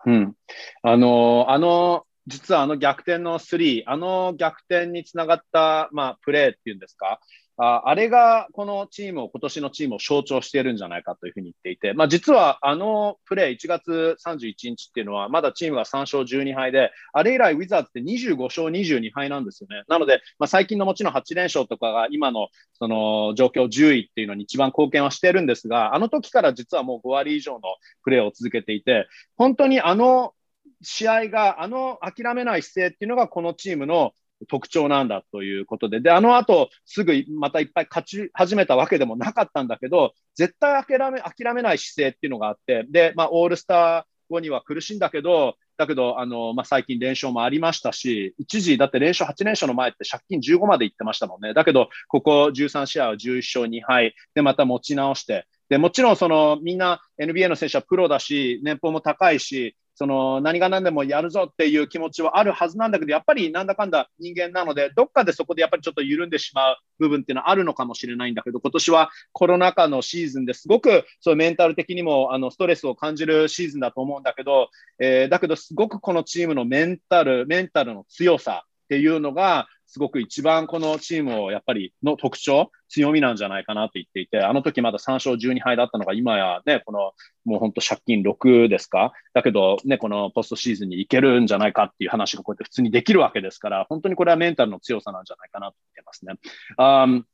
[0.06, 0.34] うん、
[0.82, 7.20] あのあの実はあの逆転の3、あの逆転につながった、まあ、プレーっていうんですか、
[7.57, 19.83] ああれがこのチームを、今年のチームを象徴しているんじゃないかというふうに言っていて、まあ、実はあのプレー1月31日っていうのは、まだチームが3勝12敗で、あれ以来ウィザーズって25勝22敗なんですよね。
[19.87, 27.61] なので、まあ、最近のもちろん8連勝とかが今のその状況10位っていうのに一番貢献はしてるんですが、あの時から実はもう5割以上の
[28.03, 30.33] プレーを続けていて、本当にあの
[30.81, 34.11] 試合が、あの諦めない姿勢っていうのがこのチームの
[34.47, 51.53] 特徴なんだということで、で、あの後、すぐまたいっぱい勝ち始めたわけでもなかったんだけど、絶対諦め、諦めない姿勢っていうのがあって、で、まあ、オールスター後には苦しいんだけど、だけど、あの、まあ、最近連勝もありましたし、一時、だって連勝8連勝の前って借金15まで行ってましたもんね。
[51.53, 54.15] だけど、ここ13試合は11勝2敗。
[54.33, 74.69] で、また持ち直して、で、もちろんその、みんな NBA の選手はプロだし、年俸も高いし、その何が何でもやるぞっていう気持ちはあるはずなんだけど、やっぱりなんだかんだ人間なので、どっかでそこでやっぱりちょっと緩んでしまう部分っていうのはあるのかもしれないんだけど、今年はコロナ禍のシーズンですごくそうメンタル的にもあのストレスを感じるシーズンだと思うんだけど、
[74.99, 87.13] えー、だけどすごくこのチームのメンタル、メンタルの強さっていうのが、すごく一番このチームをやっぱりの特徴、強みなんじゃないかなと言っていて、あの時まだ3勝12敗だったのが、今やね、この
[87.45, 89.13] もう本当借金6ですか？
[89.33, 96.33] だけどね、このポストシーズンに行けるんじゃないかっていう話がこうやって普通にできるわけですから、本当にこれはメンタルの強さなんじゃないかなと言ってますね。
[96.77, 97.25] Um,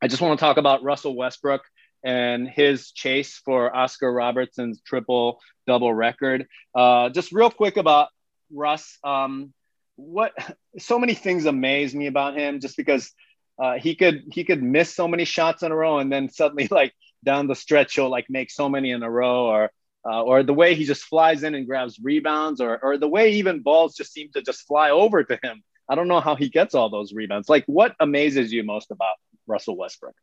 [0.00, 1.62] I just want to talk about Russell Westbrook.
[2.04, 6.46] and his chase for Oscar Robertson's triple double record.
[6.74, 8.08] Uh, just real quick about
[8.52, 8.98] Russ.
[9.02, 9.52] Um,
[9.98, 10.32] what
[10.78, 13.12] so many things amaze me about him just because
[13.58, 16.68] uh, he could he could miss so many shots in a row and then suddenly
[16.70, 16.92] like
[17.24, 19.70] down the stretch he'll like make so many in a row or
[20.08, 23.32] uh, or the way he just flies in and grabs rebounds or or the way
[23.32, 25.62] even balls just seem to just fly over to him.
[25.88, 27.48] I don't know how he gets all those rebounds.
[27.48, 29.16] Like what amazes you most about
[29.48, 30.14] Russell Westbrook?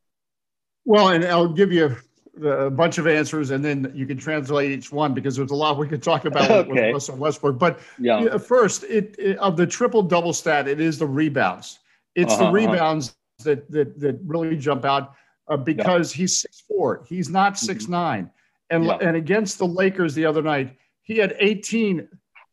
[0.86, 1.98] Well, and I'll give you
[2.44, 5.78] a bunch of answers, and then you can translate each one because there's a lot
[5.78, 6.70] we could talk about okay.
[6.72, 7.58] with Russell Westbrook.
[7.58, 8.38] But yeah.
[8.38, 11.80] first, it, it, of the triple double stat, it is the rebounds.
[12.16, 12.72] It's uh-huh, the uh-huh.
[12.72, 13.44] rebounds uh-huh.
[13.44, 15.14] that that that really jump out
[15.48, 16.22] uh, because yeah.
[16.22, 17.06] he's six four.
[17.08, 17.66] He's not mm-hmm.
[17.66, 18.30] six nine.
[18.70, 18.98] And yeah.
[19.02, 22.08] and against the Lakers the other night, he had 18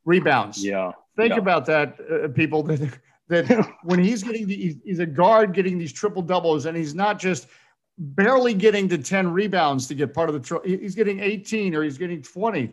[0.05, 0.63] rebounds.
[0.63, 0.93] Yeah.
[1.17, 2.69] Think about that, uh, people.
[3.29, 6.95] That that when he's getting the, he's a guard getting these triple doubles, and he's
[6.95, 7.47] not just
[7.99, 11.83] barely getting to 10 rebounds to get part of the tro- he's getting 18 or
[11.83, 12.73] he's getting 20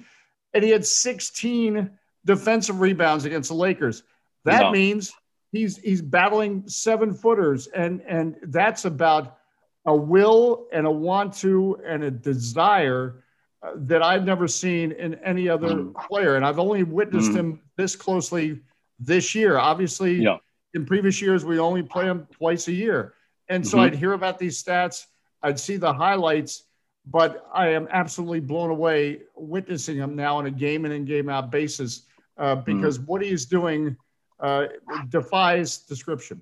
[0.54, 1.90] and he had 16
[2.26, 4.04] defensive rebounds against the Lakers
[4.46, 4.72] that no.
[4.72, 5.12] means
[5.52, 9.40] he's he's battling seven footers and and that's about
[9.86, 13.24] a will and a want to and a desire
[13.64, 16.08] uh, that I've never seen in any other mm.
[16.08, 16.36] player.
[16.36, 17.36] And I've only witnessed mm.
[17.36, 18.60] him this closely
[19.00, 19.58] this year.
[19.58, 20.38] Obviously, yeah.
[20.74, 23.16] in previous years, we only play him twice a year.
[23.50, 23.88] And so mm-hmm.
[23.88, 25.08] I'd hear about these stats,
[25.42, 26.64] I'd see the highlights,
[27.06, 31.30] but I am absolutely blown away witnessing him now on a game in and game
[31.30, 32.04] out basis
[32.38, 32.66] uh, mm.
[32.66, 33.08] because mm.
[33.08, 33.98] what he's doing
[34.40, 34.68] uh,
[35.10, 36.42] defies description.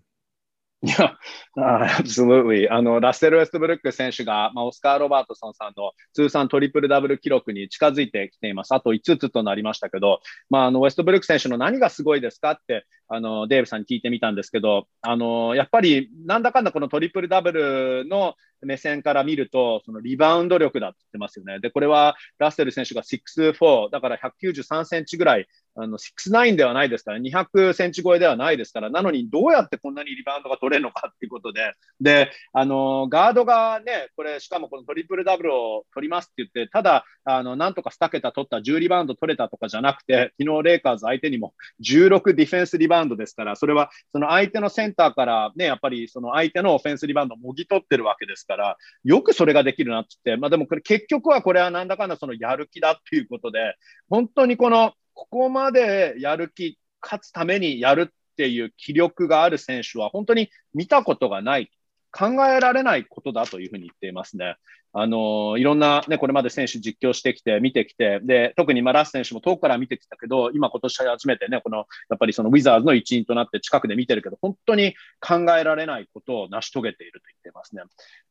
[0.83, 1.17] いや、
[1.55, 2.71] アブソルーリー。
[2.71, 8.75] あの、ラッセル・ウェストブルック選手が、まあ、オスカー・ロバートソンさんの通算トリプルダブル記録に近づいてきています。
[8.75, 10.19] あと5つとなりましたけど、
[10.51, 21.59] まあ、あの、ウェストブルック選手の何がすごいですかって、あの、デーブさんに聞いてみたんですけど、あの、やっぱり、なんだかんだこのトリプルダブルの目線から見ると、そのリバウンド力だって言ってますよね。
[21.59, 25.47] で、これはラッセル選手が 6'4、だから193センチぐらい
[25.79, 41.53] あの、6-9ではないですから、200センチ超えではないですから、なのにどうやってこんなにリバウンドが取れるのかっていうことで、で、あの、ガードがね、これ、しかもこのトリプルダブルを取りますって言って、ただ、あの、なんとか2桁取った10リバウンド取れたとかじゃなくて、昨日レイカーズ相手にも
[41.83, 53.75] 16ディフェンスリバウンドですから、それはその相手のセンターからね、やっぱりその相手のオフェンスリバウンドをもぎ取ってるわけですから、よくそれができるなって言って、まあでもこれ結局はこれはなんだかんだそのやる気だっていうことで、
[54.09, 61.71] 本当にこのここまでやる気、勝つためにやるっていう気力がある選手は本当に見たことがない、
[62.11, 64.55] 考えられないことだというふうに言っていますね。
[64.93, 71.83] あのいろんな、ね、これまで選手実況してきて、見てきて、で特にまラス選手も遠くから見てきたけど、今、今年初めてね、このや
[72.15, 77.81] っぱりそのウィザーズの一員となって近くで見てるけど、本当に考えられないことを成し遂げていると言っていますね。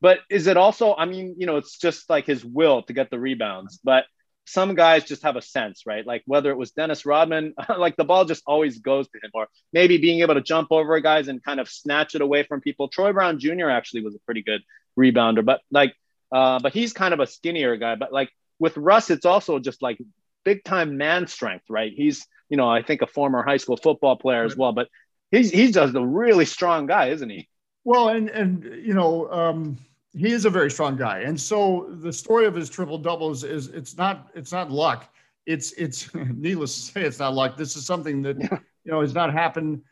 [0.00, 3.10] But is it also, I mean, you know, it's just like his will to get
[3.10, 4.04] the rebounds, but
[4.46, 6.06] some guys just have a sense, right?
[6.06, 9.48] Like whether it was Dennis Rodman, like the ball just always goes to him, or
[9.72, 12.88] maybe being able to jump over guys and kind of snatch it away from people.
[12.88, 13.68] Troy Brown Jr.
[13.68, 14.62] actually was a pretty good
[14.98, 15.94] rebounder, but like,
[16.32, 17.96] uh, but he's kind of a skinnier guy.
[17.96, 19.98] But like with Russ, it's also just like
[20.44, 21.92] big time man strength, right?
[21.94, 24.88] He's, you know, I think a former high school football player as well, but
[25.32, 27.48] he's he's just a really strong guy, isn't he?
[27.84, 29.78] Well, and and you know, um,
[30.16, 31.20] he is a very strong guy.
[31.20, 35.12] And so the story of his triple doubles is it's not it's not luck.
[35.44, 37.56] It's it's needless to say it's not luck.
[37.56, 38.40] This is something that
[38.84, 39.82] you know has not happened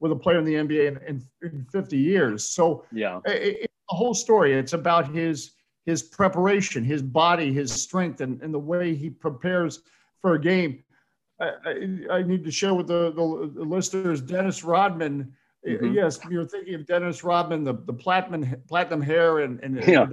[0.00, 2.48] with a player in the NBA in, in, in 50 years.
[2.48, 4.52] So yeah, it, it's a whole story.
[4.52, 5.52] It's about his
[5.86, 9.80] his preparation, his body, his strength, and, and the way he prepares
[10.20, 10.84] for a game.
[11.40, 15.32] I, I, I need to share with the, the, the listeners Dennis Rodman
[15.66, 15.94] Mm-hmm.
[15.94, 20.06] Yes, you're thinking of Dennis Rodman, the, the platinum platinum hair, and, and yeah.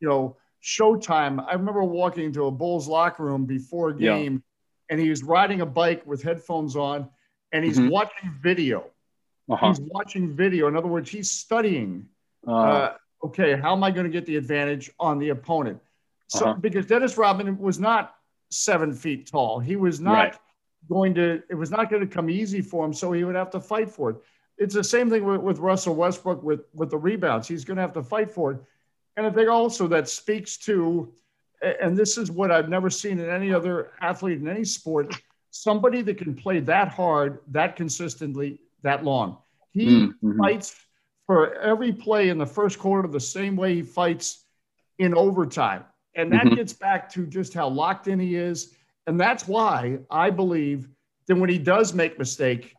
[0.00, 1.44] you know Showtime.
[1.46, 4.94] I remember walking into a Bulls locker room before a game, yeah.
[4.94, 7.08] and he was riding a bike with headphones on,
[7.52, 7.90] and he's mm-hmm.
[7.90, 8.86] watching video.
[9.50, 9.68] Uh-huh.
[9.68, 10.68] He's watching video.
[10.68, 12.06] In other words, he's studying.
[12.46, 15.80] Uh, uh, okay, how am I going to get the advantage on the opponent?
[16.28, 16.54] So uh-huh.
[16.60, 18.14] because Dennis Rodman was not
[18.50, 20.38] seven feet tall, he was not right.
[20.88, 21.42] going to.
[21.50, 23.90] It was not going to come easy for him, so he would have to fight
[23.90, 24.16] for it
[24.58, 27.48] it's the same thing with, with Russell Westbrook with, with the rebounds.
[27.48, 28.58] He's going to have to fight for it.
[29.16, 31.12] And I think also that speaks to,
[31.62, 35.14] and this is what I've never seen in any other athlete in any sport,
[35.50, 39.38] somebody that can play that hard, that consistently, that long.
[39.72, 40.38] He mm-hmm.
[40.38, 40.76] fights
[41.26, 44.44] for every play in the first quarter the same way he fights
[44.98, 45.84] in overtime.
[46.14, 46.56] And that mm-hmm.
[46.56, 48.74] gets back to just how locked in he is.
[49.06, 50.88] And that's why I believe
[51.26, 52.74] that when he does make mistake,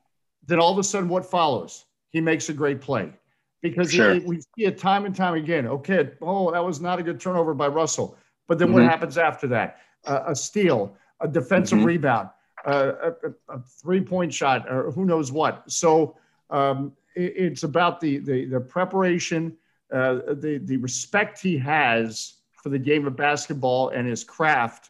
[0.50, 1.86] then all of a sudden, what follows?
[2.10, 3.14] He makes a great play
[3.62, 4.16] because sure.
[4.16, 5.68] he, we see it time and time again.
[5.68, 8.18] Okay, oh, that was not a good turnover by Russell.
[8.47, 8.76] But then mm-hmm.
[8.76, 9.78] what happens after that?
[10.06, 11.88] Uh, a steal, a defensive mm-hmm.
[11.88, 12.30] rebound,
[12.66, 15.70] uh, a, a, three point shot, or who knows what.
[15.72, 16.18] So
[16.50, 19.56] um, it, it's about the, the, the preparation,
[19.93, 24.89] uh, the, the respect he has for the game of basketball and his craft.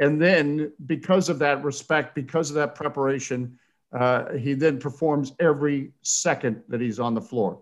[0.00, 3.58] And then, because of that respect, because of that preparation,
[3.92, 7.58] uh, he then performs every second that he's on the floor.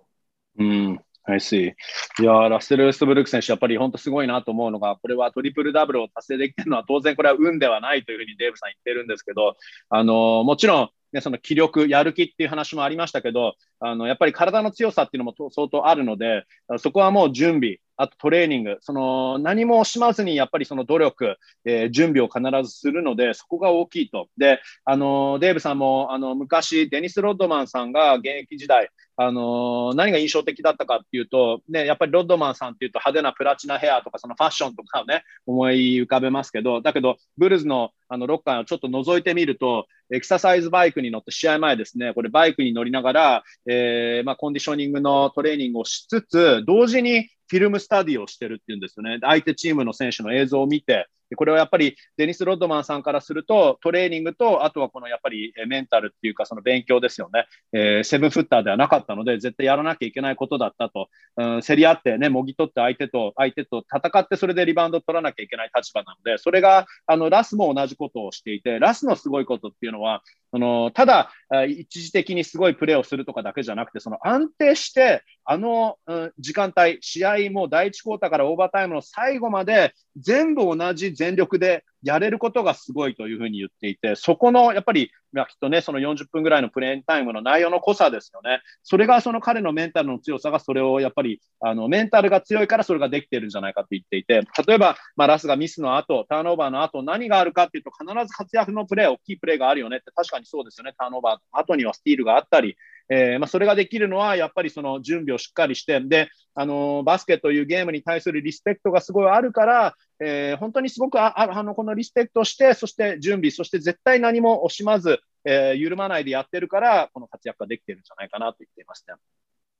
[0.59, 0.99] Mm.
[1.27, 1.75] I see.
[2.19, 9.57] いやラッセル・ウェストブルック選手、やっぱり本当すごいなと思うのが、これはトリプルダブルを達成できてるのは、当然これは運ではないというふうにデーブさん言ってるんですけど、
[9.91, 16.45] あのもちろん、ね、その気力、やる気っていう話もありましたけど、あのやっぱり体の強さっていうのも相当あるので、
[16.79, 24.29] そこはもう準備、あとトレーニング、その何もしまずにやっぱりその努力、えー、準備を必ずするので、そこが大きいと。
[24.39, 49.19] で、あのデーブさんもあの昔、デニス・ロッドマンさんが現役時代、あの何が印象的だったかっていうと、ね、やっぱりロッドマンさんっていうと派手なプラチナヘアとかそのファッションとかをね、思い浮かべますけど、だけど、ブルーズのあのロッカーをちょっと覗いてみると、エクササイズバイクに乗って試合前ですね、これバイクに乗りながら、えーまあ、コンディショニングのトレーニングをしつつ、同時にフィルムスタディをしてるっていうんですよね。
[49.23, 57.47] 相手チームの選手の映像を見て、これはやっぱりデニス・ロッドマンさんからすると、トレーニングと、あとはこのやっぱりメンタルっていうか、その勉強ですよね。
[57.73, 61.09] えー、セブンフッターではなかったので、絶対やらなきゃいけないことだったと。
[61.37, 70.23] うん、競り合ってね、もぎ取って相手と、相手と戦って、それでリバウンド取らなきゃいけない立場なので、それが、あの、ラスも同じことをしていて、ラスのすごいことっていうのは、
[70.53, 71.31] そのただ、
[71.69, 88.61] 一時的にすごいプレーをするとかだけじゃなくて、その安定して、あの、うん、時間帯、試合も第1クォーターからオーバータイムの最後まで全部同じ全力でやれることがすごいというふうに言っていて、そこのやっぱり、まあ、きっとね、その40分ぐらいのプレーンタイムの内容の濃さですよね。
[88.83, 100.95] それがその彼のメンタルの強さが、それをやっぱり、あの、メンタルが強いからそれができてるんじゃないかと言っていて、例えば、まあ、ラスがミスの後、ターンオーバーの後、何があるかっていうと、必ず活躍のプレー、大きいプレーがあるよねって、確かにそうですよね。
[100.99, 102.77] ターンオーバー後にはスティールがあったり、
[103.13, 119.15] えーまあ、それができるのはやっぱりその準備をしっかりして、で、あの、バスケというゲームに対するリスペクトがすごいあるから、えー、本当にすごくああのこのリスペクトして、そして準備、そして絶対何も惜しまず、えー、緩まないでやってるから、この活躍ができてるんじゃないかなと言っていますね。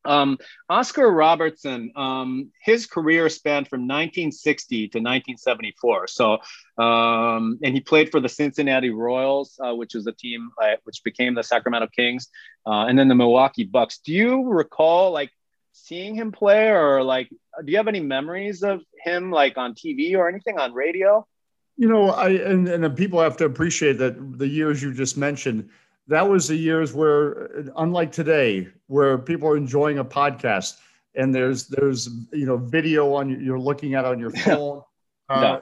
[0.05, 0.39] Um,
[0.69, 6.07] Oscar Robertson, um, his career spanned from 1960 to 1974.
[6.07, 6.39] So,
[6.79, 11.03] um, and he played for the Cincinnati Royals, uh, which was a team uh, which
[11.05, 12.29] became the Sacramento Kings,
[12.67, 13.99] uh, and then the Milwaukee Bucks.
[13.99, 15.31] Do you recall like
[15.73, 17.29] seeing him play, or like,
[17.65, 21.27] do you have any memories of him like on TV or anything on radio?
[21.77, 25.69] You know, I and, and people have to appreciate that the years you just mentioned
[26.09, 30.79] that was the years where, unlike today, where people are enjoying a podcast
[31.15, 34.83] and there's there's you know video on you're looking at on your phone.
[35.29, 35.61] Uh,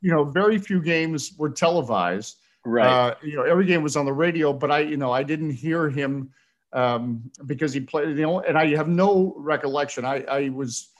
[0.00, 2.36] You know, very few games were televised.
[2.64, 2.86] Right.
[2.86, 5.50] Uh, you know, every game was on the radio, but I you know I didn't
[5.50, 6.30] hear him
[6.72, 8.08] um, because he played.
[8.10, 10.04] You know, and I have no recollection.
[10.04, 10.90] I I was.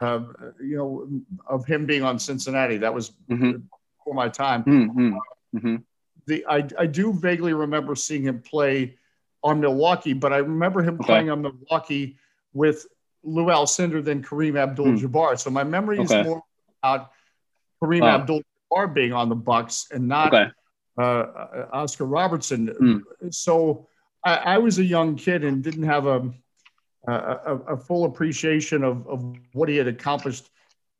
[0.00, 0.20] Uh,
[0.60, 1.08] you know,
[1.48, 3.58] of him being on Cincinnati, that was mm-hmm.
[3.98, 4.62] before my time.
[4.62, 5.16] Mm-hmm.
[5.56, 5.76] Mm-hmm
[6.28, 8.96] the I, I do vaguely remember seeing him play
[9.42, 11.06] on Milwaukee, but I remember him okay.
[11.06, 12.18] playing on Milwaukee
[12.52, 12.86] with
[13.24, 15.32] Lou Alcindor than Kareem Abdul-Jabbar.
[15.32, 15.38] Mm.
[15.38, 16.42] So my memory is more
[16.82, 17.10] about
[17.82, 18.16] Kareem wow.
[18.16, 20.50] Abdul-Jabbar being on the Bucks and not okay.
[20.98, 22.68] uh, Oscar Robertson.
[22.68, 23.34] Mm.
[23.34, 23.88] So
[24.24, 26.30] I, I, was a young kid and didn't have a
[27.06, 30.50] a, a full appreciation of, of what he had accomplished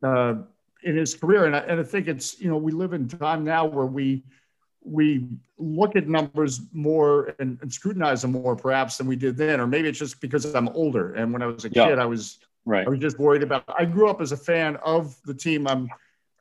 [0.03, 0.37] uh,
[0.83, 1.45] in his career.
[1.45, 4.25] And I, and I think it's you know we live in time now where we
[4.91, 5.27] we
[5.59, 9.67] look at numbers more and, and, scrutinize them more perhaps than we did then or
[9.67, 11.89] maybe it's just because i'm older and when i was a yeah.
[11.89, 14.77] kid i was right i was just worried about i grew up as a fan
[14.77, 15.89] of the team i'm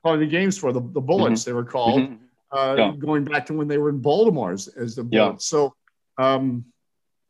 [0.03, 1.49] calling the games for the, the bullets mm-hmm.
[1.49, 2.57] they were called mm-hmm.
[2.57, 2.91] uh, yeah.
[2.97, 5.59] going back to when they were in baltimore as, as the bullets yeah.
[5.59, 5.75] so
[6.19, 6.63] um,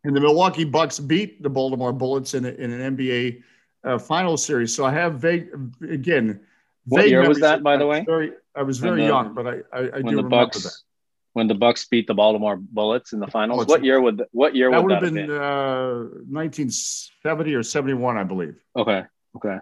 [0.03, 3.41] and the milwaukee bucks beat the baltimore bullets in, a, in an nba
[3.84, 5.49] uh, final series so i have vague
[5.89, 6.39] again
[6.86, 9.57] what year was that by the way very, i was very the, young but i
[9.74, 10.74] i, I do remember bucks that
[11.38, 13.62] when the Bucks beat the Baltimore Bullets in the finals?
[13.62, 15.30] Oh, what year would what year that would, that have been?
[15.30, 18.56] Uh, 1970 or 71, I believe.
[18.76, 19.60] Okay, okay.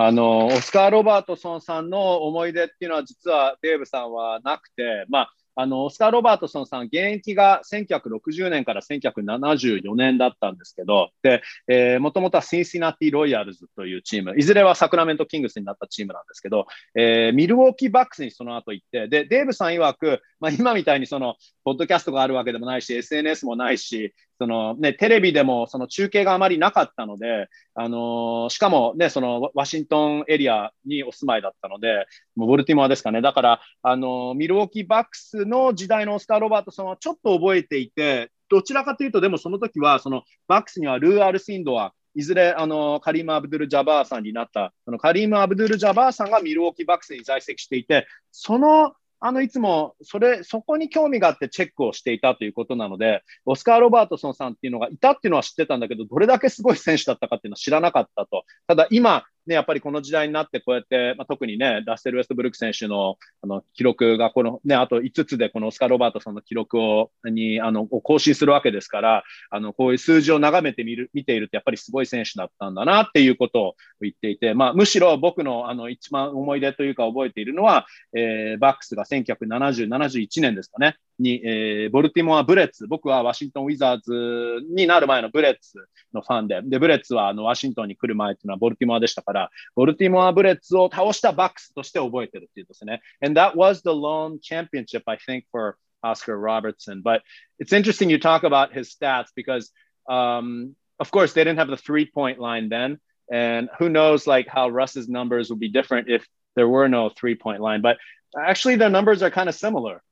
[0.00, 33.20] あのオスカー・ロバートソンさんの思い出っていうのは実はデーブさんはなくて、まあ、あの、オスカー・ロバートソンさん、現役が1960年から1974年だったんですけど、で、えー、もともとはシンシナティ・ロイヤルズというチーム、いずれはサクラメント・キングスになったチームなんですけど、えー、ミルウォーキー・バックスにその後行って、で、デーブさん曰く、まあ、今みたいにその、ポッドキャストがあるわけでもないし、SNS もないし、そのね、テレビでもその中継があまりなかったので、あのー、しかもね、そのワシントンエリアにお住まいだったので、もうボルティモアですかね。
[33.20, 58.44] だから、あのー、ミルウォーキーバックスの時代のオスカー・ロバートさんはちょっと覚えていて、どちらかというと、でもその時は、そのバックスにはルー・アル・シンドア、いずれあのカリーム・アブドゥル・ジャバーさんになった、そのカリーム・アブドゥル・ジャバーさんがミルウォーキーバックスに在籍していて、そのあの、いつも、それ、そこに興味があってチェックをしていたということなので、オスカー・ロバートソンさんっていうのがいたっていうのは知ってたんだけど、どれだけすごい選手だったかっていうのは知らなかったと。
[58.68, 85.77] ただ今、ね、やっぱりこの時代になってこうやって、まあ、特にね、ラッセル・ウェストブルック選手のあの記録がこの、ね、あと5つでこのオスカー・ロバートさんの記録をにあの更新するわけですから、あのこういう数字を眺めてみる見ていると、やっぱりすごい選手だったんだなっていうことを言っていて、まあ、むしろ僕のあの一番思い出というか覚えているのは、えー、バックスが1970、71年ですかね、に、えー、ボルティモア・ブレッツ、僕はワシントン・ウィザーズになる前のブレッツ
[86.13, 93.01] のファンで、で、ブレッツはあのワシントンに来る前っていうのはボルティモアでしたから、ら、ボルティモア・ブレッツを倒したバックスとして覚えてるっていうですね。
[93.23, 97.01] And that was the lone championship, I think, for Oscar Robertson.
[97.01, 97.21] But
[97.59, 99.71] it's interesting you talk about his stats because,
[100.09, 102.99] um, of course, they didn't have the three point line then.
[103.31, 107.35] And who knows like how Russ's numbers would be different if there were no three
[107.35, 107.81] point line.
[107.81, 107.97] But
[108.37, 110.03] actually, their numbers are kind of similar.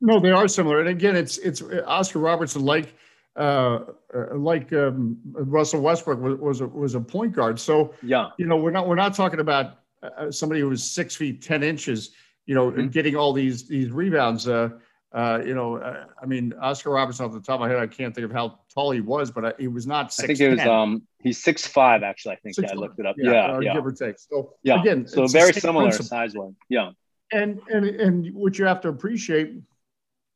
[0.00, 0.80] No, they are similar.
[0.80, 2.94] And again, it's it's Oscar Robertson like
[3.36, 3.80] uh,
[4.14, 7.58] uh, like um, Russell Westbrook was was a, was a point guard.
[7.58, 11.16] So yeah, you know, we're not we're not talking about uh, somebody who was six
[11.16, 12.10] feet ten inches,
[12.46, 12.88] you know, mm-hmm.
[12.88, 14.48] getting all these these rebounds.
[14.48, 14.70] Uh,
[15.12, 17.86] uh, you know, uh, I mean, Oscar Robertson off the top of my head, I
[17.86, 20.10] can't think of how tall he was, but I, he was not.
[20.10, 20.24] 6'10".
[20.24, 22.34] I think it was um he's six five actually.
[22.34, 23.16] I think six, I looked it up.
[23.18, 24.18] Yeah, yeah, yeah, give or take.
[24.18, 26.54] So yeah, again, so very similar size one.
[26.68, 26.90] Yeah,
[27.32, 29.54] and and and what you have to appreciate,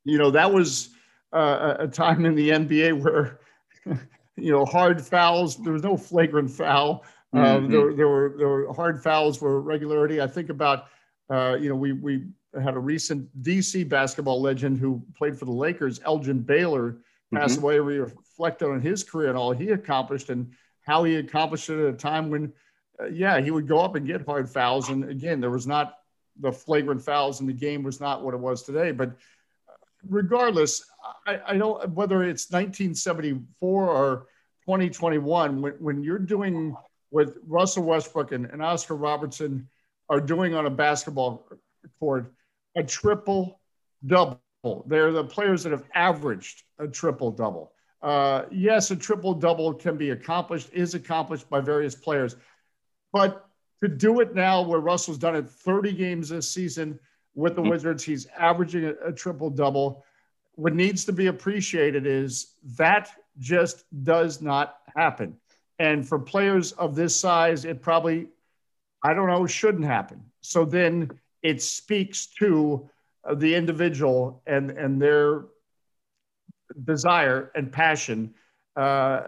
[0.03, 0.89] you know, that was
[1.33, 3.39] uh, a time in the NBA where,
[4.35, 5.57] you know, hard fouls.
[5.57, 7.03] There was no flagrant foul.
[7.33, 7.71] Um, mm-hmm.
[7.71, 10.21] there, there were there were hard fouls for regularity.
[10.21, 10.85] I think about,
[11.29, 12.25] uh, you know, we we
[12.61, 16.97] had a recent DC basketball legend who played for the Lakers, Elgin Baylor,
[17.33, 17.63] passed mm-hmm.
[17.63, 17.79] away.
[17.79, 21.93] We reflected on his career and all he accomplished and how he accomplished it at
[21.93, 22.51] a time when,
[23.01, 24.89] uh, yeah, he would go up and get hard fouls.
[24.89, 25.99] And again, there was not
[26.39, 28.91] the flagrant fouls in the game was not what it was today.
[28.91, 29.11] But
[30.07, 30.83] regardless,
[31.25, 34.27] I, I don't whether it's 1974 or
[34.65, 36.75] 2021 when, when you're doing
[37.09, 39.67] what Russell Westbrook and, and Oscar Robertson
[40.09, 41.47] are doing on a basketball
[41.99, 42.33] court
[42.75, 43.59] a triple
[44.05, 44.39] double.
[44.85, 47.73] They're the players that have averaged a triple double.
[48.01, 52.35] Uh, yes, a triple double can be accomplished, is accomplished by various players.
[53.11, 53.45] But
[53.83, 56.99] to do it now, where Russell's done it 30 games this season
[57.35, 57.71] with the mm-hmm.
[57.71, 60.03] Wizards, he's averaging a, a triple double.
[60.55, 65.37] What needs to be appreciated is that just does not happen.
[65.79, 68.27] And for players of this size, it probably,
[69.03, 70.23] I don't know, shouldn't happen.
[70.41, 71.09] So then
[71.41, 72.89] it speaks to
[73.35, 75.45] the individual and and their
[76.83, 78.33] desire and passion.
[78.75, 79.23] Uh,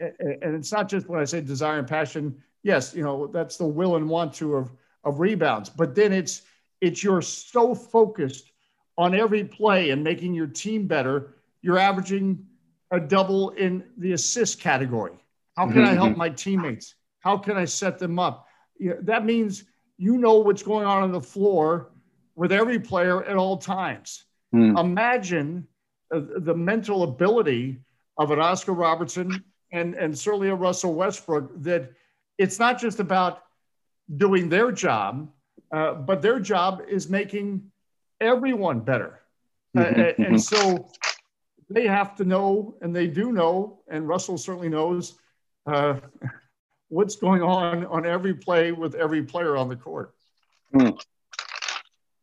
[0.00, 2.42] and it's not just when I say desire and passion.
[2.62, 4.72] Yes, you know that's the will and want to of
[5.04, 6.42] of rebounds, but then it's
[6.80, 8.52] it's you're so focused
[8.96, 11.34] on every play and making your team better.
[11.62, 12.44] You're averaging
[12.90, 15.12] a double in the assist category.
[15.56, 15.86] How can mm-hmm.
[15.86, 16.18] I help mm-hmm.
[16.18, 16.94] my teammates?
[17.20, 18.46] How can I set them up?
[19.02, 19.64] That means
[19.96, 21.90] you know what's going on on the floor
[22.36, 24.24] with every player at all times.
[24.54, 24.78] Mm.
[24.78, 25.66] Imagine
[26.10, 27.80] the mental ability
[28.16, 31.90] of an Oscar Robertson and, and certainly a Russell Westbrook that
[32.38, 33.42] it's not just about
[34.16, 35.28] doing their job,
[35.71, 37.71] uh, but their job is making
[38.21, 39.19] everyone better.
[39.75, 39.99] Mm-hmm.
[39.99, 40.37] Uh, and mm-hmm.
[40.37, 40.89] so
[41.69, 45.17] they have to know, and they do know, and Russell certainly knows
[45.65, 45.95] uh,
[46.89, 50.13] what's going on on every play with every player on the court.
[50.73, 50.97] うん。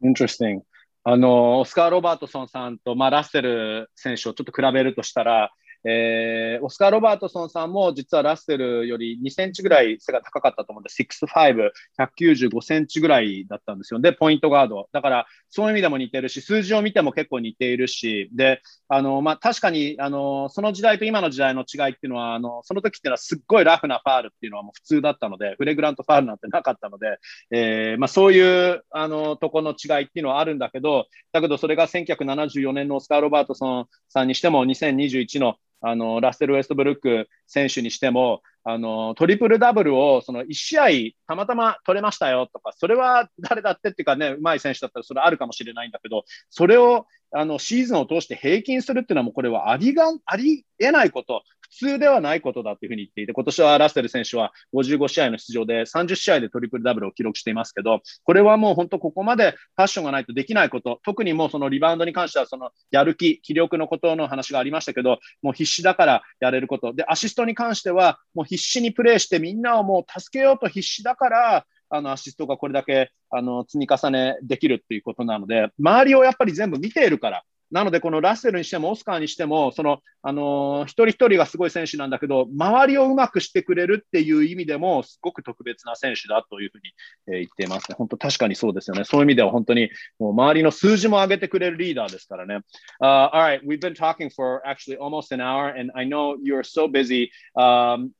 [0.03, 0.63] Interesting.
[1.03, 5.51] あの、オスカー・ロバートソンさんと、まあ、ラッセル選手をちょっと比べるとしたら、
[5.88, 14.00] えー、オスカー・ロバートソンさんも実はラッセルより2センチぐらい背が高かったと思うんで、6'5、195センチぐらいだったんですよ。
[14.00, 14.90] で、ポイントガード。
[14.92, 27.20] だから、そういう意味でも似てるし、数字を見ても結構似ているし、で、あの、まあ、確かに、あの、その時代と今の時代の違いっていうのは、あの、その時っていうのはすっごいラフなファールっていうのはもう普通だったので、フレグラントファールなんてなかったので、
[27.52, 40.88] えー、まあ、そういう、あの、とこの違いっていうのはあるんだけど、だけどそれが1974年のオスカー・ロバートソンさんにしても、2021のあのラッセル・ウェストブルック選手にしても、あのトリプルダブルをその1試合
[41.28, 66.94] たまたま取れましたよとか、それは誰だってっていうかね、うまい選手だったらそれあるかもしれないんだけど、それをあのシーズンを通して平均するっていうのはもうこれはありがありえないこと、普通ではないことだというふうに言っていて、今年はラッセル選手は55試合の出場で30試合でトリプルダブルを記録していますけど、これはもう本当ここまでパッションがないとできないこと、特にもうそのリバウンドに関してはそのやる気、気力のことの話がありましたけど、もう必死だからやれること。
[66.94, 86.92] で、アシストに関してはもう必死にプレーしてみんなをもう助けようと必死だから、あのアシストがこれだけあの積み重ねできるっていうことなので、周りをやっぱり全部見ているから、なので、このラッセルにしてもオスカーにしても、その、あのー、一人一人がすごい選手なんだけど、周りをうまくしてくれるっていう意味でも、すごく特別な選手だというふうに、
[87.28, 87.96] えー、言っていますね。
[87.98, 89.04] 本当確かにそうですよね。
[89.04, 89.90] そういう意味では本当に、
[90.20, 92.60] もう周りの数字も上げてくれるリーダーですからね。
[93.02, 96.88] Uh, all right, we've been talking for actually almost an hour, and I know you're so
[96.88, 97.30] busy.
[97.56, 98.12] Um,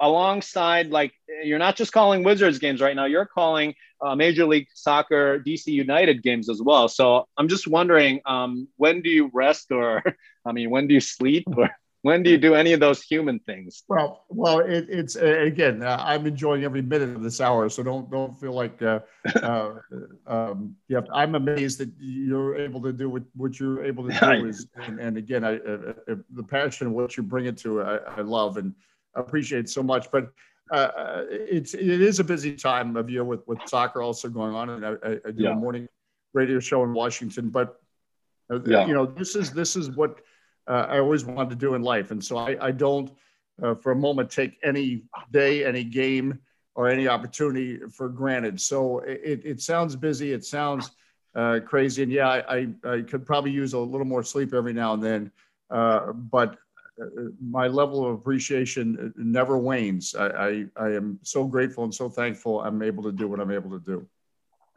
[0.00, 1.12] alongside like
[1.42, 5.66] you're not just calling Wizards games right now, you're calling uh, Major League Soccer DC
[5.66, 6.88] United games as well.
[6.88, 10.02] So I'm just wondering, um, when do you rest, or
[10.46, 11.70] I mean, when do you sleep, or
[12.02, 13.82] when do you do any of those human things?
[13.88, 17.82] Well, well, it, it's uh, again, uh, I'm enjoying every minute of this hour, so
[17.82, 19.00] don't don't feel like uh,
[19.42, 19.70] uh,
[20.26, 21.00] um, yeah.
[21.12, 25.00] I'm amazed that you're able to do what, what you're able to do is, and,
[25.00, 28.58] and again, I, uh, uh, the passion, what you bring it to, I, I love
[28.58, 28.74] and
[29.14, 30.10] appreciate so much.
[30.10, 30.30] But
[30.70, 34.70] uh, it's it is a busy time of year with with soccer also going on,
[34.70, 35.52] and I, I do yeah.
[35.52, 35.88] a morning
[36.34, 37.48] radio show in Washington.
[37.50, 37.80] But
[38.50, 38.86] uh, yeah.
[38.86, 40.20] you know, this is this is what
[40.66, 43.10] uh, I always wanted to do in life, and so I, I don't
[43.62, 46.38] uh, for a moment take any day, any game,
[46.74, 48.60] or any opportunity for granted.
[48.60, 50.90] So it it sounds busy, it sounds
[51.34, 54.94] uh, crazy, and yeah, I, I could probably use a little more sleep every now
[54.94, 55.32] and then,
[55.70, 56.58] uh, but
[57.40, 60.14] my level of appreciation never wanes.
[60.14, 63.50] I, I, I, am so grateful and so thankful I'm able to do what I'm
[63.50, 64.06] able to do.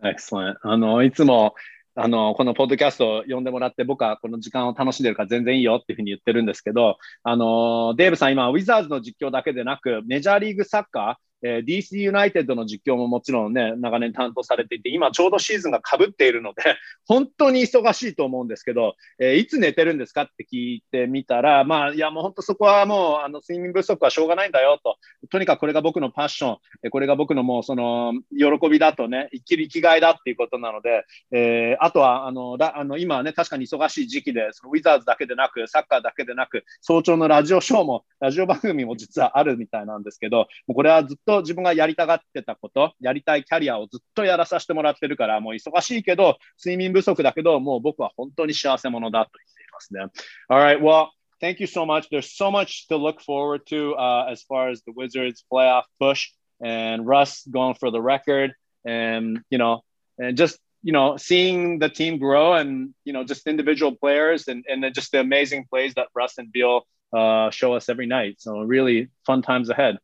[0.03, 0.57] Excellent.
[0.63, 1.55] あの、いつも、
[1.95, 16.63] あの、このポッドキャストを呼んでもらって、僕はこの時間を楽しんでるから全然いいよっていうふうに言ってるんですけど、あの、デーブさん今、ウィザーズの実況だけでなく、メジャーリーグサッカー、えー、DC ユナイテッドの実況ももちろんね、長年担当されていて、今ちょうどシーズンがかぶっているので、
[17.07, 24.97] 本当に忙しいと思うんですけど、えー、いつ寝てるんですかって聞いてみたら、まあ、いや、もう本当そこはもう、あの、睡眠不足はしょうがないんだよと。
[25.29, 50.24] とにかくこれが僕のパッション、これが僕のもうその、喜びだとね、生きる生きがいだっていうことなので、えー、あとは、あの、あの今はね、確かに忙しい時期で、そのウィザーズだけでなく、サッカーだけでなく、早朝のラジオショーも、ラジオ番組も実はあるみたいなんですけど、もうこれはずっと自分がやりたがってたこと、やりたいキャリアをずっとやらさせてもらってるから、もう忙しいけど、睡眠不足だけど、もう僕は本当に幸せ者だと言っていますね。
[50.50, 51.08] Alright, well,
[51.40, 52.08] thank you so much.
[52.10, 56.30] There's so much to look forward to uh, as far as the Wizards playoff push
[56.60, 58.54] and Russ going for the record
[58.84, 59.82] and, you know,
[60.18, 64.64] and just you know, seeing the team grow and, you know, just individual players and,
[64.68, 68.36] and then just the amazing plays that Russ and Beal uh, show us every night.
[68.38, 69.98] So really fun times ahead.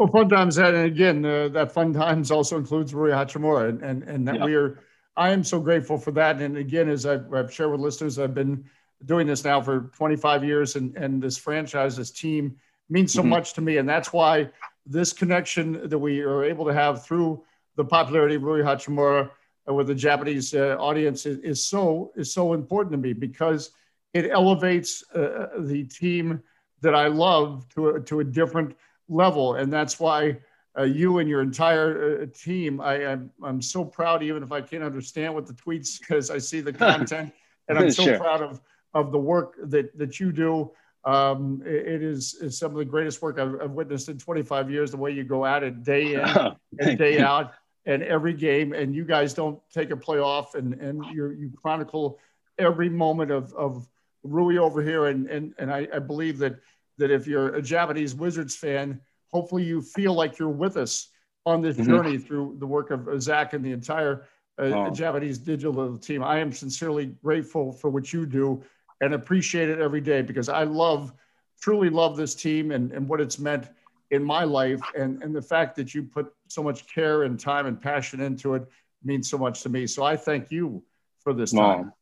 [0.00, 0.56] Well, fun times.
[0.56, 4.44] And again, uh, that fun times also includes Rui Hachimura and, and, and that yeah.
[4.46, 4.80] we are,
[5.14, 6.40] I am so grateful for that.
[6.40, 8.64] And again, as I've, I've shared with listeners, I've been
[9.04, 12.56] doing this now for 25 years and, and this franchise, this team
[12.88, 13.28] means so mm-hmm.
[13.28, 13.76] much to me.
[13.76, 14.48] And that's why
[14.86, 17.44] this connection that we are able to have through
[17.76, 19.28] the popularity of Rui Hachimura
[19.66, 23.72] with the Japanese uh, audience is, is, so is so important to me because
[24.14, 26.42] it elevates uh, the team
[26.80, 28.74] that I love to a, to a different
[29.10, 30.38] level, and that's why
[30.78, 32.80] uh, you and your entire uh, team.
[32.80, 36.30] I, am I'm, I'm so proud, even if I can't understand what the tweets because
[36.30, 37.32] I see the content,
[37.68, 38.18] and I'm so sure.
[38.18, 38.60] proud of
[38.94, 40.70] of the work that that you do.
[41.04, 44.70] Um, it, it is is some of the greatest work I've, I've, witnessed in 25
[44.70, 44.90] years.
[44.90, 46.20] The way you go at it day in
[46.78, 47.52] and day out
[47.86, 51.50] and every game, and you guys don't take a play off, and and you you
[51.60, 52.18] chronicle
[52.58, 53.88] every moment of of
[54.22, 56.56] Rui over here, and and and I, I believe that
[57.00, 61.08] that if you're a Japanese Wizards fan, hopefully you feel like you're with us
[61.46, 61.90] on this mm-hmm.
[61.90, 64.26] journey through the work of Zach and the entire
[64.58, 64.90] uh, oh.
[64.90, 66.22] Japanese digital team.
[66.22, 68.62] I am sincerely grateful for what you do
[69.00, 71.12] and appreciate it every day because I love,
[71.60, 73.68] truly love this team and, and what it's meant
[74.10, 77.66] in my life and, and the fact that you put so much care and time
[77.66, 78.66] and passion into it
[79.02, 79.86] means so much to me.
[79.86, 80.82] So I thank you
[81.20, 81.92] for this time.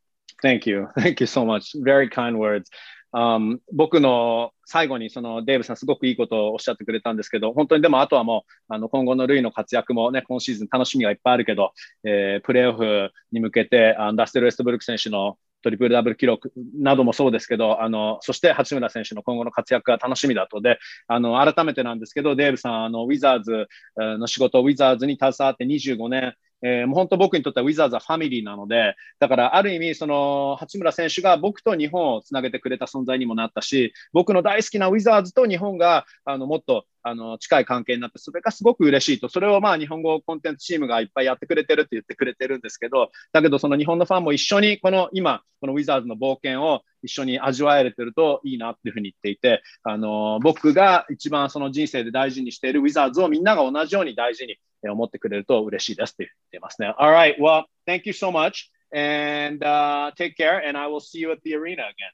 [0.42, 0.88] Thank you.
[0.98, 1.72] Thank you so much.
[1.74, 2.70] Very kind words.
[3.14, 11.72] Um, 僕の最後にそのデーブさんすごくいいことをおっしゃってくれたんですけど、本当にでもあとはもうあの今後のルイの活躍もね、今シーズン楽しみがいっぱいあるけど、
[12.04, 20.60] えー、プレーオフに向けてあのダステル・ウェストブルク選手のトリプルダブル記録などもそうですけど、あの、そして八村選手の今後の活躍が楽しみだと。
[20.60, 20.78] で、
[21.08, 56.94] あの、改めてなんですけど、デーブさん、あの、ウィザーズの仕事、ウィザーズに携わって25年、えー、もう本当僕にとってはウィザーズはファミリーなので、だからある意味、その八村選手が僕と日本をつなげてくれた存在にもなったし、僕の大好きなウィザーズと日本があのもっとあの近い関係になって、それがすごく嬉しいと、それをまあ日本語コンテンツチームがいっぱいやってくれてるって言ってくれてるんですけど、だけどその日本のファンも一緒にこの今、このウィザーズの冒険を一緒に味わえれてるといいなっていうふうに言っていて、あの僕が一番その人生で大事にしているウィザーズをみんなが同じように大事に思ってくれると嬉しいですって言ってますね。
[56.98, 61.54] Alright, well, thank you so much and、uh, take care and I will see you at the
[61.54, 62.12] arena again.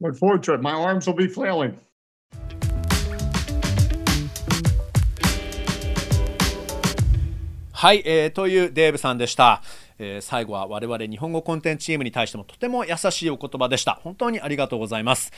[0.00, 0.62] Look forward to it.
[0.62, 1.74] My arms will be flailing.
[7.72, 9.62] はい、えー、というデーブさんでした。
[10.02, 14.00] えー、最後は我々日本語コンテンツチームに対してもとても優しいお言葉でした。
[14.02, 15.30] 本当にありがとうございます。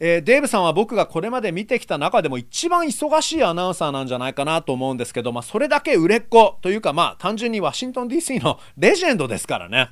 [0.00, 9.90] えー、デーブさんは僕がこれまで見てきた中でも一番忙しいアナウンサーなんじゃないかなと思うんですけど、まあ、それだけ売れっ子というか、まあ、単純にワシントン DC のレジェンドですからね。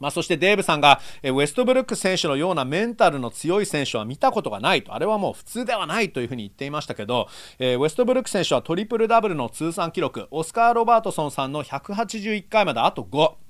[0.00, 7.28] まあ、そしてデーブさんがえウェストブルック選手のようなメンタルの強い選手は見たことがないとあれはもう普通ではないというふうに言っていましたけど、
[7.58, 13.49] えー、ウェストブルック選手はトリプルダブルの通算記録オスカー・ロバートソンさんの181回まであと5。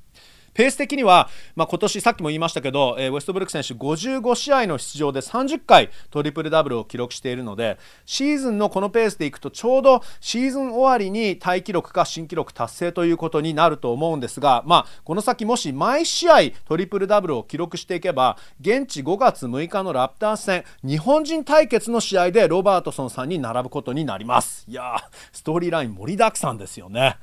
[0.61, 16.35] ペース的には、まあ、今年さっきも言いましたけど、えー、ウェストブルック選手55試合の出場で30回トリプルダブルを記録しているのでシーズンのこのペースでいくとちょうどシーズン終わりにタイ記録か新記録達成ということになると思うんですが、まあ、この先もし毎試合
[16.67, 24.97] トリプルダブルを記録していけば現地5月6日のラプター戦日本人対決の試合でロバートソンさんに並ぶことになりますいや
[25.33, 27.17] ストーリーライン盛りだくさんですよね。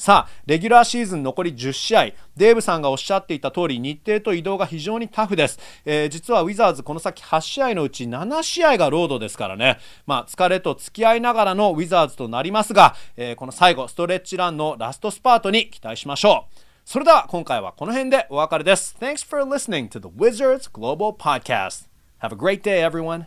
[0.00, 5.58] さあ、レギュラーシーズン残り10試合、デーブさんがおっしゃっていた通り、日程と移動が非常にタフです。
[5.84, 16.58] えー、実はウィザーズ、この先8試合のうち7試合がロードですからね、まあ、疲れと付き合いながらのウィザーズとなりますが、えー、この最後、ストレッチランのラストスパートに期待しましょう。
[16.86, 18.96] それでは今回はこの辺でお別れです。
[18.98, 21.90] Thanks for listening to the Wizards Global Podcast.
[22.22, 23.26] Have a great day, everyone.